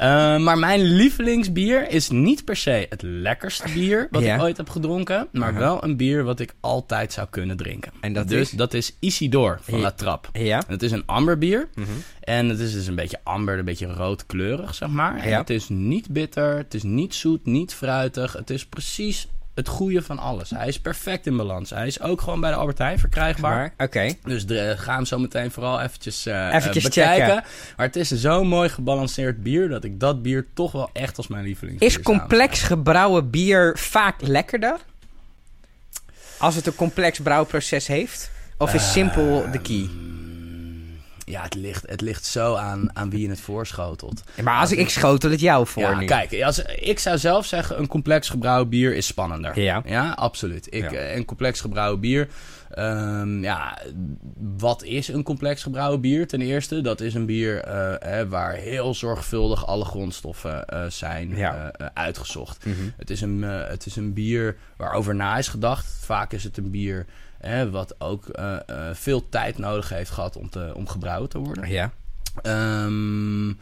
Uh, 0.01 0.39
maar 0.39 0.59
mijn 0.59 0.83
lievelingsbier 0.83 1.91
is 1.91 2.11
niet 2.11 2.45
per 2.45 2.57
se 2.57 2.87
het 2.89 3.03
lekkerste 3.03 3.73
bier 3.75 4.09
wat 4.11 4.23
ja. 4.23 4.35
ik 4.35 4.41
ooit 4.41 4.57
heb 4.57 4.69
gedronken. 4.69 5.29
Maar 5.33 5.49
uh 5.49 5.55
-huh. 5.55 5.65
wel 5.65 5.85
een 5.85 5.97
bier 5.97 6.25
wat 6.25 6.41
ik 6.41 6.55
altijd 6.61 7.13
zou 7.13 7.27
kunnen 7.31 7.57
drinken. 7.57 7.93
En 8.01 8.13
dat 8.13 8.29
dus 8.29 8.41
is? 8.41 8.51
dat 8.51 8.75
is 8.75 8.97
Isidore 8.99 9.59
van 9.61 9.77
ja. 9.77 9.83
La 9.83 9.91
Trappe. 9.91 10.29
Ja. 10.45 10.57
En 10.67 10.73
het 10.73 10.83
is 10.83 10.91
een 10.91 11.07
amberbier. 11.07 11.69
Uh 11.75 11.85
-huh. 11.85 11.95
En 12.21 12.49
het 12.49 12.59
is 12.59 12.73
dus 12.73 12.87
een 12.87 12.95
beetje 12.95 13.21
amber, 13.23 13.59
een 13.59 13.65
beetje 13.65 13.87
roodkleurig, 13.87 14.75
zeg 14.75 14.89
maar. 14.89 15.19
En 15.19 15.37
het 15.37 15.51
is 15.51 15.69
niet 15.69 16.11
bitter, 16.11 16.57
het 16.57 16.75
is 16.75 16.83
niet 16.83 17.15
zoet, 17.15 17.47
niet 17.47 17.75
fruitig. 17.75 18.33
Het 18.33 18.51
is 18.51 18.67
precies 18.67 19.29
het 19.63 19.71
goede 19.71 20.03
van 20.03 20.19
alles. 20.19 20.51
Hij 20.51 20.69
is 20.69 20.81
perfect 20.81 21.27
in 21.27 21.37
balans. 21.37 21.71
Hij 21.71 21.87
is 21.87 22.01
ook 22.01 22.21
gewoon 22.21 22.41
bij 22.41 22.51
de 22.51 22.57
Albert 22.57 22.79
Heijn 22.79 22.99
verkrijgbaar. 22.99 23.73
Oké. 23.73 23.83
Okay. 23.85 24.19
Dus 24.25 24.47
de, 24.47 24.75
ga 24.79 24.95
hem 24.95 25.05
zo 25.05 25.19
meteen 25.19 25.51
vooral 25.51 25.81
eventjes, 25.81 26.27
uh, 26.27 26.55
eventjes 26.55 26.85
bekijken. 26.85 27.27
Checken. 27.27 27.45
Maar 27.77 27.87
het 27.87 27.97
is 27.97 28.11
een 28.11 28.19
zo 28.19 28.45
mooi 28.45 28.69
gebalanceerd 28.69 29.43
bier... 29.43 29.69
dat 29.69 29.85
ik 29.85 30.01
dat 30.01 30.23
bier 30.23 30.47
toch 30.55 30.73
wel 30.73 30.91
echt 30.93 31.17
als 31.17 31.27
mijn 31.27 31.45
lieveling 31.45 31.81
Is 31.81 32.01
complex 32.01 32.63
gebrouwen 32.63 33.31
bier 33.31 33.79
vaak 33.79 34.21
lekkerder? 34.21 34.79
Als 36.39 36.55
het 36.55 36.67
een 36.67 36.75
complex 36.75 37.21
brouwproces 37.21 37.87
heeft? 37.87 38.31
Of 38.59 38.75
is 38.75 38.83
uh, 38.83 38.89
simpel 38.89 39.45
de 39.53 39.61
key? 39.61 39.89
Ja, 41.25 41.43
het 41.43 41.55
ligt, 41.55 41.91
het 41.91 42.01
ligt 42.01 42.25
zo 42.25 42.55
aan, 42.55 42.97
aan 42.97 43.11
wie 43.11 43.21
je 43.21 43.29
het 43.29 43.41
voorschotelt. 43.41 44.23
Ja, 44.35 44.43
maar 44.43 44.61
als 44.61 44.73
ik, 44.73 44.79
ik 44.79 44.89
schotel 44.89 45.31
het 45.31 45.41
jou 45.41 45.67
voor 45.67 45.83
ja, 45.83 45.99
nu. 45.99 46.07
Kijk, 46.07 46.43
als, 46.43 46.63
ik 46.63 46.99
zou 46.99 47.19
zelf 47.19 47.47
zeggen, 47.47 47.79
een 47.79 47.87
complex 47.87 48.29
gebrouwen 48.29 48.69
bier 48.69 48.95
is 48.95 49.07
spannender. 49.07 49.61
Ja. 49.61 49.83
Ja, 49.87 50.11
absoluut. 50.11 50.67
Ik, 50.75 50.91
ja. 50.91 51.15
Een 51.15 51.25
complex 51.25 51.61
gebrouwen 51.61 52.01
bier... 52.01 52.29
Um, 52.79 53.43
ja, 53.43 53.79
wat 54.57 54.83
is 54.83 55.09
een 55.09 55.23
complex 55.23 55.63
gebrouwen 55.63 56.01
bier? 56.01 56.27
Ten 56.27 56.41
eerste, 56.41 56.81
dat 56.81 57.01
is 57.01 57.15
een 57.15 57.27
bier 57.27 57.69
uh, 57.69 57.95
hè, 57.99 58.29
waar 58.29 58.53
heel 58.53 58.95
zorgvuldig 58.95 59.67
alle 59.67 59.85
grondstoffen 59.85 60.65
uh, 60.73 60.85
zijn 60.89 61.37
ja. 61.37 61.73
uh, 61.81 61.87
uitgezocht. 61.95 62.65
Mm 62.65 62.73
-hmm. 62.73 62.93
het, 62.97 63.11
is 63.11 63.21
een, 63.21 63.43
het 63.43 63.87
is 63.87 63.97
een 63.97 64.13
bier 64.13 64.57
waarover 64.77 65.15
na 65.15 65.39
is 65.39 65.49
gedacht. 65.49 65.87
Vaak 66.01 66.33
is 66.33 66.45
het 66.45 66.57
een 66.57 66.71
bier 66.71 67.07
hè, 67.43 67.71
wat 67.71 67.95
ook 67.99 68.25
veel 68.93 69.29
tijd 69.29 69.59
nodig 69.59 69.89
heeft 69.89 70.11
gehad 70.11 70.37
om, 70.37 70.51
te, 70.51 70.73
om 70.75 70.89
gebrouwen 70.89 71.29
te 71.29 71.39
worden. 71.39 71.69
Ja. 71.69 71.93
Um, 72.43 73.59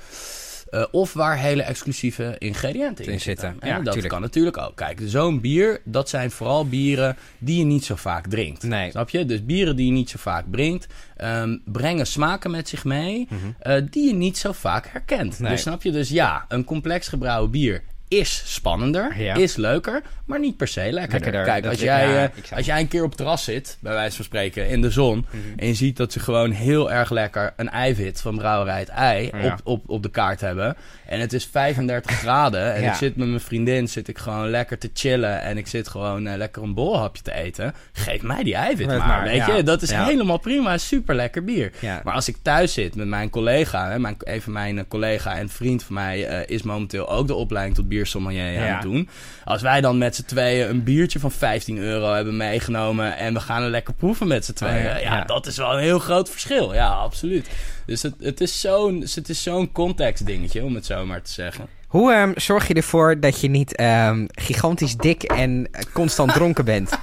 Uh, 0.70 0.84
of 0.90 1.12
waar 1.12 1.38
hele 1.38 1.62
exclusieve 1.62 2.36
ingrediënten 2.38 3.04
in, 3.04 3.20
zitten. 3.20 3.50
zitten. 3.50 3.68
Ja, 3.68 3.80
dat 3.80 3.92
tuurlijk. 3.92 4.12
kan 4.12 4.20
natuurlijk 4.20 4.56
ook. 4.58 4.76
Kijk, 4.76 5.00
zo'n 5.04 5.40
bier, 5.40 5.80
dat 5.84 6.08
zijn 6.08 6.30
vooral 6.30 6.68
bieren 6.68 7.16
die 7.38 7.58
je 7.58 7.64
niet 7.64 7.84
zo 7.84 7.96
vaak 7.96 8.26
drinkt. 8.26 8.62
Nee. 8.62 8.90
Snap 8.90 9.10
je? 9.10 9.24
Dus 9.26 9.44
bieren 9.44 9.76
die 9.76 9.86
je 9.86 9.92
niet 9.92 10.10
zo 10.10 10.16
vaak 10.18 10.44
drinkt, 10.50 10.86
um, 11.18 11.62
brengen 11.64 12.06
smaken 12.06 12.50
met 12.50 12.68
zich 12.68 12.84
mee 12.84 13.26
mm 13.30 13.38
-hmm. 13.38 13.72
uh, 13.72 13.82
die 13.90 14.06
je 14.06 14.14
niet 14.14 14.38
zo 14.38 14.52
vaak 14.52 14.86
herkent. 14.86 15.38
Nee. 15.38 15.50
Dus 15.50 15.60
snap 15.60 15.82
je? 15.82 15.90
Dus 15.90 16.08
ja, 16.08 16.44
een 16.48 16.64
complex 16.64 17.08
gebrouwen 17.08 17.50
bier 17.50 17.82
is 18.10 18.42
spannender, 18.46 19.16
is 19.36 19.56
leuker, 19.56 20.02
maar 20.24 20.40
niet 20.40 20.56
per 20.56 20.68
se 20.68 20.92
lekkerder. 20.92 21.44
Kijk, 21.44 21.66
als 21.66 21.80
jij, 21.80 22.24
eh, 22.24 22.56
als 22.56 22.66
jij 22.66 22.80
een 22.80 22.88
keer 22.88 23.02
op 23.02 23.08
het 23.08 23.16
terras 23.16 23.44
zit, 23.44 23.78
bij 23.80 23.92
wijze 23.92 24.16
van 24.16 24.24
spreken, 24.24 24.68
in 24.68 24.80
de 24.80 24.90
zon, 24.90 25.26
mhm. 25.30 25.58
en 25.58 25.66
je 25.66 25.74
ziet 25.74 25.96
dat 25.96 26.12
ze 26.12 26.20
gewoon 26.20 26.50
heel 26.50 26.92
erg 26.92 27.10
lekker 27.10 27.52
een 27.56 27.68
eiwit 27.68 28.20
van 28.20 28.36
brouwerij 28.36 28.78
het 28.78 28.88
ei 28.88 29.30
op, 29.44 29.60
op, 29.64 29.88
op 29.88 30.02
de 30.02 30.10
kaart 30.10 30.40
hebben. 30.40 30.76
En 31.06 31.20
het 31.20 31.32
is 31.32 31.46
35 31.46 32.18
graden 32.20 32.74
en 32.74 32.84
ik 32.84 32.94
zit 32.94 33.16
met 33.16 33.28
mijn 33.28 33.40
vriendin, 33.40 33.88
zit 33.88 34.08
ik 34.08 34.18
gewoon 34.18 34.50
lekker 34.50 34.78
te 34.78 34.90
chillen 34.94 35.40
en 35.40 35.58
ik 35.58 35.66
zit 35.66 35.88
gewoon 35.88 36.26
uh, 36.26 36.34
lekker 36.36 36.62
een 36.62 36.74
bolhapje 36.74 37.22
te 37.22 37.32
eten. 37.32 37.74
Geef 37.92 38.22
mij 38.22 38.42
die 38.42 38.54
eiwit 38.54 38.86
maar, 38.86 38.98
maar, 38.98 39.22
weet 39.22 39.46
je. 39.46 39.62
Dat 39.62 39.82
is 39.82 39.90
helemaal 39.90 40.38
prima, 40.38 40.78
super 40.78 41.14
lekker 41.14 41.44
bier. 41.44 41.72
Maar 42.04 42.14
als 42.14 42.28
ik 42.28 42.36
thuis 42.42 42.72
zit 42.72 42.94
met 42.94 43.06
mijn 43.06 43.30
collega, 43.30 43.90
hè, 43.90 43.98
mijn, 43.98 44.16
even 44.24 44.52
mijn 44.52 44.88
collega 44.88 45.36
en 45.36 45.48
vriend 45.48 45.82
van 45.82 45.94
mij 45.94 46.30
uh, 46.30 46.56
is 46.56 46.62
momenteel 46.62 47.08
ook 47.08 47.26
de 47.26 47.34
opleiding 47.34 47.76
tot 47.76 47.88
biersommelier 48.00 48.60
aan 48.60 48.74
het 48.74 48.82
doen. 48.82 49.08
Als 49.44 49.62
wij 49.62 49.80
dan 49.80 49.98
met 49.98 50.16
z'n 50.16 50.24
tweeën 50.24 50.68
een 50.68 50.82
biertje 50.84 51.20
van 51.20 51.30
15 51.30 51.78
euro 51.78 52.12
hebben 52.12 52.36
meegenomen 52.36 53.16
en 53.16 53.34
we 53.34 53.40
gaan 53.40 53.62
er 53.62 53.70
lekker 53.70 53.94
proeven 53.94 54.26
met 54.28 54.44
z'n 54.44 54.52
tweeën. 54.52 54.96
Oh, 54.96 55.02
ja, 55.02 55.24
dat 55.24 55.46
is 55.46 55.56
wel 55.56 55.72
een 55.72 55.82
heel 55.82 55.98
groot 55.98 56.30
verschil. 56.30 56.74
Ja, 56.74 56.88
absoluut. 56.88 57.48
Dus 57.86 58.02
het, 58.02 58.14
het 58.20 58.40
is 58.40 58.60
zo'n 58.60 59.06
zo'n 59.22 59.72
context 59.72 60.26
dingetje, 60.26 60.64
om 60.64 60.74
het 60.74 60.86
zo 60.86 61.06
maar 61.06 61.22
te 61.22 61.32
zeggen. 61.32 61.66
Hoe 61.86 62.14
um, 62.14 62.32
zorg 62.36 62.68
je 62.68 62.74
ervoor 62.74 63.20
dat 63.20 63.40
je 63.40 63.48
niet 63.48 63.80
um, 63.80 64.26
gigantisch 64.30 64.96
dik 64.96 65.22
en 65.22 65.70
constant 65.92 66.32
dronken 66.32 66.64
bent? 66.64 66.90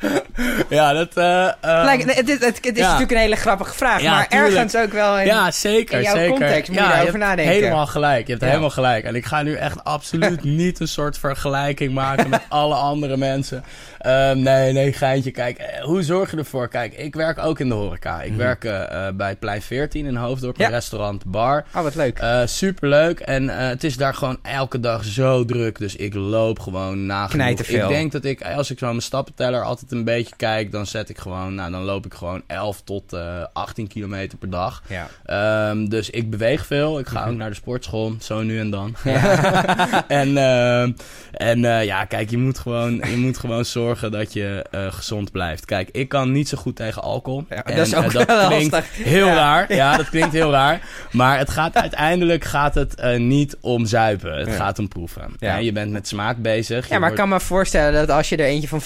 ja, 0.68 0.92
dat... 0.92 1.16
Uh, 1.16 1.50
het, 1.60 2.16
het, 2.16 2.28
het, 2.28 2.42
het, 2.42 2.76
is 2.76 2.82
natuurlijk 2.82 3.10
een 3.10 3.16
hele 3.16 3.36
grappige 3.36 3.74
vraag, 3.74 4.02
maar 4.02 4.26
ergens 4.28 4.76
ook 4.76 4.92
wel 4.92 5.18
in, 5.18 5.26
ja, 5.26 5.50
zeker, 5.50 5.98
in 5.98 6.04
jouw 6.04 6.14
zeker. 6.14 6.30
context 6.30 6.70
moet 6.70 6.78
je 6.78 6.94
erover 6.94 7.18
nadenken. 7.18 7.54
helemaal 7.54 7.86
gelijk, 7.86 8.26
je 8.26 8.32
hebt 8.32 8.44
helemaal 8.44 8.70
gelijk. 8.70 9.04
En 9.04 9.14
ik 9.14 9.24
ga 9.24 9.42
nu 9.42 9.54
echt 9.54 9.84
absoluut 9.84 10.44
niet 10.62 10.80
een 10.80 10.88
soort 10.88 11.18
vergelijking 11.18 11.92
maken 11.92 12.28
met 12.28 12.42
alle 12.48 12.74
andere 12.74 13.16
mensen. 13.16 13.64
Um, 14.06 14.38
nee, 14.38 14.72
nee, 14.72 14.92
geintje. 14.92 15.30
Kijk, 15.30 15.58
eh, 15.58 15.84
hoe 15.84 16.02
zorg 16.02 16.30
je 16.30 16.36
ervoor? 16.36 16.68
Kijk, 16.68 16.94
ik 16.94 17.14
werk 17.14 17.38
ook 17.38 17.58
in 17.58 17.68
de 17.68 17.74
horeca. 17.74 18.22
Ik 18.22 18.30
mm. 18.30 18.36
werk 18.36 18.64
uh, 18.64 19.08
bij 19.14 19.36
Plein 19.36 19.62
14 19.62 20.06
in 20.06 20.16
Hoofddorp, 20.16 20.60
een 20.60 20.70
restaurant, 20.70 21.24
bar. 21.24 21.64
Oh, 21.74 21.82
wat 21.82 21.94
leuk. 21.94 22.22
Superleuk. 22.44 23.20
En 23.20 23.48
het 23.48 23.84
is 23.84 23.96
daar 23.96 24.14
gewoon 24.14 24.38
elke 24.42 24.80
dag 24.80 25.04
zo 25.04 25.44
druk. 25.44 25.78
Dus 25.78 25.96
ik 25.96 26.14
loop 26.14 26.58
gewoon 26.58 27.06
na. 27.06 27.28
Ik 27.32 27.88
denk 27.88 28.12
dat 28.12 28.24
ik, 28.24 28.42
als 28.42 28.70
ik 28.70 28.78
zo 28.78 28.86
mijn 28.86 29.02
stappenteller 29.02 29.62
altijd 29.62 29.89
een 29.90 30.04
beetje 30.04 30.34
kijk, 30.36 30.72
dan 30.72 30.86
zet 30.86 31.08
ik 31.08 31.18
gewoon, 31.18 31.54
nou, 31.54 31.70
dan 31.70 31.82
loop 31.82 32.06
ik 32.06 32.14
gewoon 32.14 32.42
11 32.46 32.82
tot 32.84 33.16
18 33.52 33.88
kilometer 33.88 34.38
per 34.38 34.50
dag. 34.50 34.82
Ja. 34.86 35.70
Um, 35.70 35.88
dus 35.88 36.10
ik 36.10 36.30
beweeg 36.30 36.66
veel. 36.66 36.98
Ik 36.98 37.06
ga 37.06 37.20
mhm. 37.20 37.30
ook 37.30 37.36
naar 37.36 37.48
de 37.48 37.54
sportschool, 37.54 38.14
zo 38.20 38.42
nu 38.42 38.58
en 38.58 38.70
dan. 38.70 38.94
Ja. 39.04 40.08
en 40.08 40.36
ehm, 40.36 40.92
en 41.32 41.60
ja, 41.84 42.04
kijk, 42.04 42.30
je 42.30 42.38
moet 42.38 42.58
gewoon, 42.58 43.02
je 43.10 43.16
moet 43.16 43.38
gewoon 43.38 43.64
zorgen 43.64 44.10
dat 44.10 44.32
je 44.32 44.66
uh, 44.70 44.92
gezond 44.92 45.32
blijft. 45.32 45.64
Kijk, 45.64 45.88
ik 45.92 46.08
kan 46.08 46.32
niet 46.32 46.48
zo 46.48 46.58
goed 46.58 46.76
tegen 46.76 47.02
alcohol. 47.02 47.44
Ja, 47.48 47.64
en, 47.64 47.76
dat 47.76 47.86
is 47.86 47.94
ook 47.94 48.12
uh, 48.12 48.26
dat 48.26 48.46
klinkt 48.46 48.76
heel 48.92 49.26
raar. 49.26 49.74
Ja, 49.74 49.96
dat 49.96 50.08
klinkt 50.08 50.32
heel 50.32 50.50
raar. 50.60 50.80
Maar 51.10 51.38
het 51.38 51.50
gaat 51.50 51.76
uiteindelijk 51.76 52.44
gaat 52.44 52.74
het 52.74 53.00
uh, 53.00 53.16
niet 53.16 53.56
om 53.60 53.86
zuipen. 53.86 54.38
Het 54.38 54.50
gaat 54.50 54.78
om 54.78 54.88
proeven. 54.88 55.34
Ja. 55.38 55.56
je 55.56 55.72
bent 55.72 55.92
met 55.92 56.08
smaak 56.08 56.36
bezig. 56.36 56.88
Ja, 56.88 56.98
maar 56.98 57.10
ik 57.10 57.16
kan 57.16 57.28
me 57.28 57.40
voorstellen 57.40 57.92
dat 57.92 58.16
als 58.16 58.28
je 58.28 58.36
er 58.36 58.44
eentje 58.44 58.68
van 58.68 58.82
15% 58.82 58.84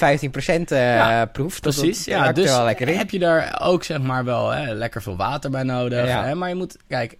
proeft, 1.32 1.60
precies. 1.60 2.04
Dat, 2.04 2.14
ja, 2.14 2.32
dus 2.32 2.50
wel 2.50 2.64
lekker 2.64 2.88
in. 2.88 2.96
heb 2.96 3.10
je 3.10 3.18
daar 3.18 3.60
ook 3.62 3.84
zeg 3.84 4.00
maar 4.00 4.24
wel 4.24 4.50
hè, 4.50 4.74
lekker 4.74 5.02
veel 5.02 5.16
water 5.16 5.50
bij 5.50 5.62
nodig. 5.62 6.06
Hè? 6.06 6.34
Maar 6.34 6.48
je 6.48 6.54
moet, 6.54 6.76
kijk, 6.88 7.16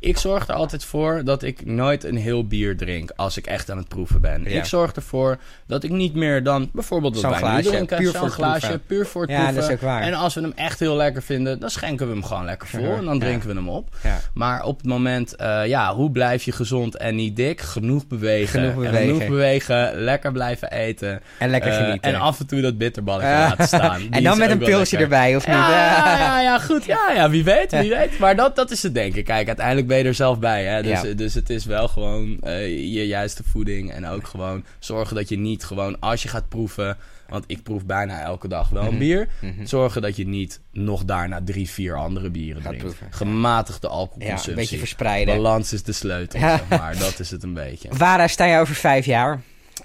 ik 0.00 0.18
zorg 0.18 0.48
er 0.48 0.54
altijd 0.54 0.84
voor 0.84 1.24
dat 1.24 1.42
ik 1.42 1.66
nooit 1.66 2.04
een 2.04 2.16
heel 2.16 2.46
bier 2.46 2.76
drink 2.76 3.10
als 3.16 3.36
ik 3.36 3.46
echt 3.46 3.70
aan 3.70 3.76
het 3.76 3.88
proeven 3.88 4.20
ben. 4.20 4.46
Ik 4.46 4.64
zorg 4.64 4.92
ervoor 4.92 5.38
dat 5.66 5.84
ik 5.84 5.90
niet 5.90 6.14
meer 6.14 6.42
dan 6.42 6.70
bijvoorbeeld 6.72 7.18
zo'n 7.18 7.34
glaasje, 7.34 7.84
puur 7.84 8.12
voor 8.12 8.30
glaasje, 8.30 8.80
puur 8.86 9.06
voor 9.06 9.22
het 9.22 9.30
ja, 9.30 9.36
proeven. 9.36 9.60
Dat 9.60 9.70
is 9.70 9.74
ook 9.74 9.80
waar. 9.80 10.02
En 10.02 10.14
als 10.14 10.34
we 10.34 10.40
hem 10.40 10.52
echt 10.54 10.78
heel 10.78 10.96
lekker 10.96 11.22
vinden, 11.22 11.60
dan 11.60 11.70
schenken 11.70 12.06
we 12.06 12.12
hem 12.12 12.24
gewoon 12.24 12.44
lekker 12.44 12.68
vol 12.68 12.96
en 12.96 13.04
dan 13.04 13.18
drinken 13.18 13.48
we 13.48 13.54
hem 13.54 13.68
op. 13.68 13.88
Maar 14.34 14.64
op 14.64 14.76
het 14.76 14.86
moment, 14.86 15.34
uh, 15.40 15.66
ja, 15.66 15.94
hoe 15.94 16.10
blijf 16.10 16.42
je 16.42 16.52
gezond 16.52 16.96
en 16.96 17.14
niet 17.14 17.36
dik? 17.36 17.60
Genoeg 17.60 18.06
bewegen. 18.06 18.60
Genoeg 18.60 18.74
bewegen. 18.74 18.98
En 18.98 19.06
genoeg 19.06 19.26
bewegen, 19.26 19.94
lekker 19.94 20.32
blijven 20.32 20.70
eten. 20.70 21.20
En 21.38 21.50
lekker 21.50 21.70
uh, 21.70 21.76
genieten. 21.76 22.12
En 22.12 22.20
af 22.20 22.40
en 22.40 22.46
toe 22.46 22.60
dat 22.60 22.78
bitterballetje 22.78 23.30
laten 23.48 23.66
staan. 23.66 24.02
en 24.10 24.22
dan 24.22 24.38
met 24.38 24.50
een 24.50 24.58
pilsje 24.58 24.96
erbij, 24.96 25.36
of 25.36 25.46
niet? 25.46 25.56
Ja, 25.70 26.18
ja, 26.18 26.40
ja, 26.40 26.58
goed. 26.58 26.84
Ja, 26.84 27.12
ja, 27.14 27.30
wie 27.30 27.44
weet, 27.44 27.70
wie 27.70 27.90
weet. 27.90 28.18
Maar 28.18 28.36
dat, 28.36 28.56
dat 28.56 28.70
is 28.70 28.82
het 28.82 28.94
denken. 28.94 29.24
Kijk, 29.24 29.46
uiteindelijk 29.46 29.86
ben 29.90 29.98
je 29.98 30.04
er 30.04 30.14
zelf 30.14 30.38
bij. 30.38 30.64
Hè? 30.64 30.82
Dus, 30.82 31.16
dus 31.16 31.34
het 31.34 31.50
is 31.50 31.64
wel 31.64 31.88
gewoon 31.88 32.40
uh, 32.44 32.68
je 32.68 33.06
juiste 33.06 33.42
voeding. 33.44 33.92
En 33.92 34.06
ook 34.06 34.26
gewoon 34.26 34.64
zorgen 34.78 35.16
dat 35.16 35.28
je 35.28 35.38
niet 35.38 35.64
gewoon 35.64 36.00
als 36.00 36.22
je 36.22 36.28
gaat 36.28 36.48
proeven. 36.48 36.96
Want 37.28 37.44
ik 37.46 37.62
proef 37.62 37.84
bijna 37.84 38.20
elke 38.20 38.48
dag 38.48 38.68
wel 38.68 38.82
een 38.82 38.88
mhm. 38.88 38.98
bier. 38.98 39.28
Mhm. 39.40 39.66
Zorgen 39.66 40.02
dat 40.02 40.16
je 40.16 40.26
niet 40.26 40.60
nog 40.72 41.04
daarna 41.04 41.40
drie, 41.44 41.70
vier 41.70 41.96
andere 41.96 42.30
bieren 42.30 42.62
gaat 42.62 42.72
drinkt. 42.72 42.96
Proeven. 42.96 43.12
Gematigde 43.12 43.88
alcoholconsumptie. 43.88 44.44
Ja, 44.44 44.50
een 44.50 44.62
beetje 44.62 44.78
verspreiden. 44.78 45.36
Balans 45.36 45.72
is 45.72 45.82
de 45.82 45.92
sleutel, 45.92 46.40
zeg 46.40 46.68
maar. 46.68 46.98
Dat 46.98 47.18
is 47.18 47.30
het 47.30 47.42
een 47.42 47.54
beetje. 47.54 47.88
Waar 47.96 48.30
sta 48.30 48.44
je 48.44 48.58
over 48.58 48.74
vijf 48.74 49.06
jaar? 49.06 49.40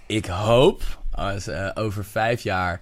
Ik 0.06 0.26
hoop 0.26 0.84
als, 1.12 1.48
uh, 1.48 1.72
over 1.74 2.06
vijf 2.06 2.42
jaar 2.42 2.82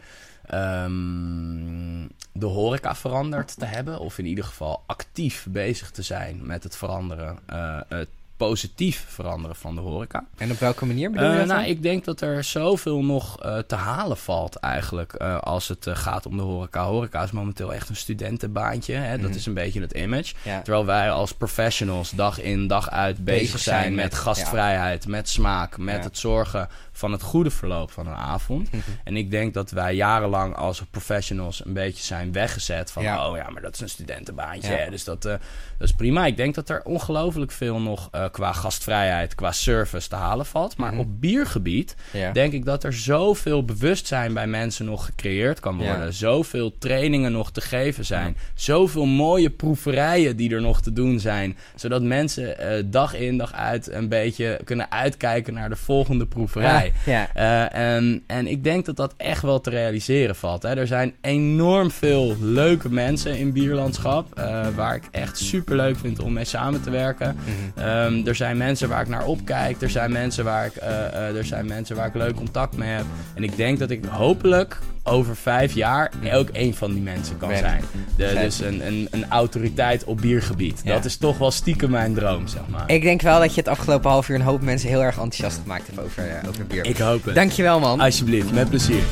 um, 0.53 2.09
de 2.33 2.45
horeca 2.45 2.95
veranderd 2.95 3.59
te 3.59 3.65
hebben. 3.65 3.99
Of 3.99 4.17
in 4.17 4.25
ieder 4.25 4.43
geval 4.43 4.83
actief 4.85 5.45
bezig 5.49 5.91
te 5.91 6.01
zijn 6.01 6.39
met 6.45 6.63
het 6.63 6.75
veranderen. 6.75 7.39
Uh, 7.49 7.79
het 7.87 8.09
positief 8.37 9.05
veranderen 9.07 9.55
van 9.55 9.75
de 9.75 9.81
horeca. 9.81 10.25
En 10.37 10.51
op 10.51 10.59
welke 10.59 10.85
manier 10.85 11.11
bedoel 11.11 11.31
je 11.31 11.39
uh, 11.39 11.45
Nou, 11.45 11.65
ik 11.65 11.81
denk 11.81 12.05
dat 12.05 12.21
er 12.21 12.43
zoveel 12.43 13.03
nog 13.03 13.45
uh, 13.45 13.57
te 13.57 13.75
halen 13.75 14.17
valt 14.17 14.55
eigenlijk 14.55 15.15
uh, 15.21 15.39
als 15.39 15.67
het 15.67 15.87
gaat 15.89 16.25
om 16.25 16.37
de 16.37 16.43
horeca. 16.43 16.85
Horeca 16.85 17.23
is 17.23 17.31
momenteel 17.31 17.73
echt 17.73 17.89
een 17.89 17.95
studentenbaantje. 17.95 18.93
Hè? 18.93 19.17
Dat 19.17 19.29
mm. 19.29 19.35
is 19.35 19.45
een 19.45 19.53
beetje 19.53 19.81
het 19.81 19.91
image. 19.91 20.33
Ja. 20.41 20.61
Terwijl 20.61 20.85
wij 20.85 21.11
als 21.11 21.33
professionals 21.33 22.09
dag 22.09 22.41
in 22.41 22.67
dag 22.67 22.89
uit 22.89 23.23
bezig, 23.23 23.41
bezig 23.41 23.59
zijn, 23.59 23.81
zijn, 23.81 23.95
met, 23.95 24.03
met 24.03 24.15
gastvrijheid, 24.15 25.03
ja. 25.03 25.09
met 25.09 25.29
smaak, 25.29 25.77
met 25.77 25.95
ja. 25.95 26.01
het 26.03 26.17
zorgen 26.17 26.69
van 26.93 27.11
het 27.11 27.21
goede 27.21 27.49
verloop 27.49 27.91
van 27.91 28.07
een 28.07 28.15
avond. 28.15 28.71
Mhm. 28.71 28.81
En 29.03 29.17
ik 29.17 29.31
denk 29.31 29.53
dat 29.53 29.71
wij 29.71 29.95
jarenlang 29.95 30.55
als 30.55 30.83
professionals 30.91 31.65
een 31.65 31.73
beetje 31.73 32.03
zijn 32.03 32.31
weggezet 32.31 32.91
van... 32.91 33.03
oh 33.03 33.37
ja, 33.37 33.49
maar 33.49 33.61
dat 33.61 33.73
is 33.73 33.79
een 33.79 33.89
studentenbaantje, 33.89 34.75
ja. 34.75 34.89
dus 34.89 35.03
dat, 35.03 35.25
uh, 35.25 35.31
dat 35.77 35.87
is 35.87 35.93
prima. 35.93 36.25
Ik 36.25 36.37
denk 36.37 36.55
dat 36.55 36.69
er 36.69 36.81
ongelooflijk 36.83 37.51
veel 37.51 37.79
nog 37.79 38.09
uh, 38.15 38.25
qua 38.31 38.53
gastvrijheid, 38.53 39.35
qua 39.35 39.51
service 39.51 40.09
te 40.09 40.15
halen 40.15 40.45
valt. 40.45 40.77
Maar 40.77 40.91
mm 40.91 40.99
-hmm. 40.99 41.07
op 41.07 41.21
biergebied 41.21 41.95
ja. 42.11 42.31
denk 42.31 42.53
ik 42.53 42.65
dat 42.65 42.83
er 42.83 42.93
zoveel 42.93 43.65
bewustzijn 43.65 44.33
bij 44.33 44.47
mensen 44.47 44.85
nog 44.85 45.05
gecreëerd 45.05 45.59
kan 45.59 45.77
worden. 45.77 46.13
Zoveel 46.13 46.77
trainingen 46.77 47.31
nog 47.31 47.51
te 47.51 47.61
geven 47.61 48.05
zijn. 48.05 48.37
Zoveel 48.53 49.05
mooie 49.05 49.49
proeverijen 49.49 50.35
die 50.35 50.53
er 50.53 50.61
nog 50.61 50.81
te 50.81 50.93
doen 50.93 51.19
zijn. 51.19 51.57
Zodat 51.75 52.01
mensen 52.01 52.55
uh, 52.59 52.83
dag 52.85 53.13
in 53.13 53.37
dag 53.37 53.53
uit 53.53 53.91
een 53.91 54.09
beetje 54.09 54.59
kunnen 54.63 54.91
uitkijken 54.91 55.53
naar 55.53 55.69
de 55.69 55.75
volgende 55.75 56.25
proeverij. 56.25 56.82
Ja. 57.05 57.29
Uh, 57.35 57.95
en, 57.95 58.23
en 58.27 58.47
ik 58.47 58.63
denk 58.63 58.85
dat 58.85 58.95
dat 58.95 59.13
echt 59.17 59.41
wel 59.41 59.61
te 59.61 59.69
realiseren 59.69 60.35
valt. 60.35 60.63
Hè. 60.63 60.75
Er 60.75 60.87
zijn 60.87 61.13
enorm 61.21 61.91
veel 61.91 62.35
leuke 62.39 62.89
mensen 62.89 63.37
in 63.37 63.51
bierlandschap. 63.51 64.39
Uh, 64.39 64.67
waar 64.75 64.95
ik 64.95 65.03
echt 65.11 65.37
super 65.37 65.75
leuk 65.75 65.97
vind 65.97 66.19
om 66.19 66.33
mee 66.33 66.45
samen 66.45 66.81
te 66.81 66.89
werken. 66.89 67.37
Mm 67.45 67.61
um, 67.83 68.27
er 68.27 68.35
zijn 68.35 68.57
mensen 68.57 68.89
waar 68.89 69.01
ik 69.01 69.07
naar 69.07 69.25
opkijk. 69.25 69.81
Er 69.81 69.89
zijn 69.89 70.11
mensen 70.11 70.43
waar 70.43 70.65
ik, 70.65 70.75
uh, 70.75 71.35
er 71.35 71.45
zijn 71.45 71.65
mensen 71.65 71.95
waar 71.95 72.07
ik 72.07 72.13
leuk 72.13 72.35
contact 72.35 72.77
mee 72.77 72.89
heb. 72.89 73.05
En 73.35 73.43
ik 73.43 73.57
denk 73.57 73.79
dat 73.79 73.89
ik 73.89 74.05
hopelijk 74.05 74.79
over 75.03 75.35
vijf 75.35 75.73
jaar 75.73 76.11
ook 76.33 76.49
een 76.51 76.75
van 76.75 76.93
die 76.93 77.01
mensen 77.01 77.37
kan 77.37 77.57
zijn. 77.57 77.83
De, 78.17 78.33
dus 78.41 78.59
een, 78.59 78.87
een, 78.87 79.07
een, 79.11 79.29
autoriteit 79.29 80.03
op 80.03 80.21
biergebied. 80.21 80.85
Dat 80.85 81.05
is 81.05 81.17
toch 81.17 81.37
wel 81.37 81.51
stiekem 81.51 81.89
mijn 81.89 82.13
droom, 82.13 82.47
zeg 82.47 82.61
maar. 82.67 82.83
Ik 82.89 83.01
denk 83.01 83.21
wel 83.21 83.39
dat 83.39 83.53
je 83.53 83.59
het 83.59 83.69
afgelopen 83.69 84.09
half 84.09 84.29
uur 84.29 84.35
een 84.35 84.41
hoop 84.41 84.61
mensen 84.61 84.89
heel 84.89 85.03
erg 85.03 85.17
enthousiast 85.17 85.59
gemaakt 85.61 85.87
hebt 85.87 85.99
over, 85.99 86.27
uh, 86.27 86.49
over 86.49 86.67
Ik 86.81 86.97
hoop 86.97 87.25
het. 87.25 87.35
Dankjewel, 87.35 87.79
man. 87.79 87.99
Alsjeblieft, 87.99 88.51
met 88.51 88.69
plezier. 88.69 89.03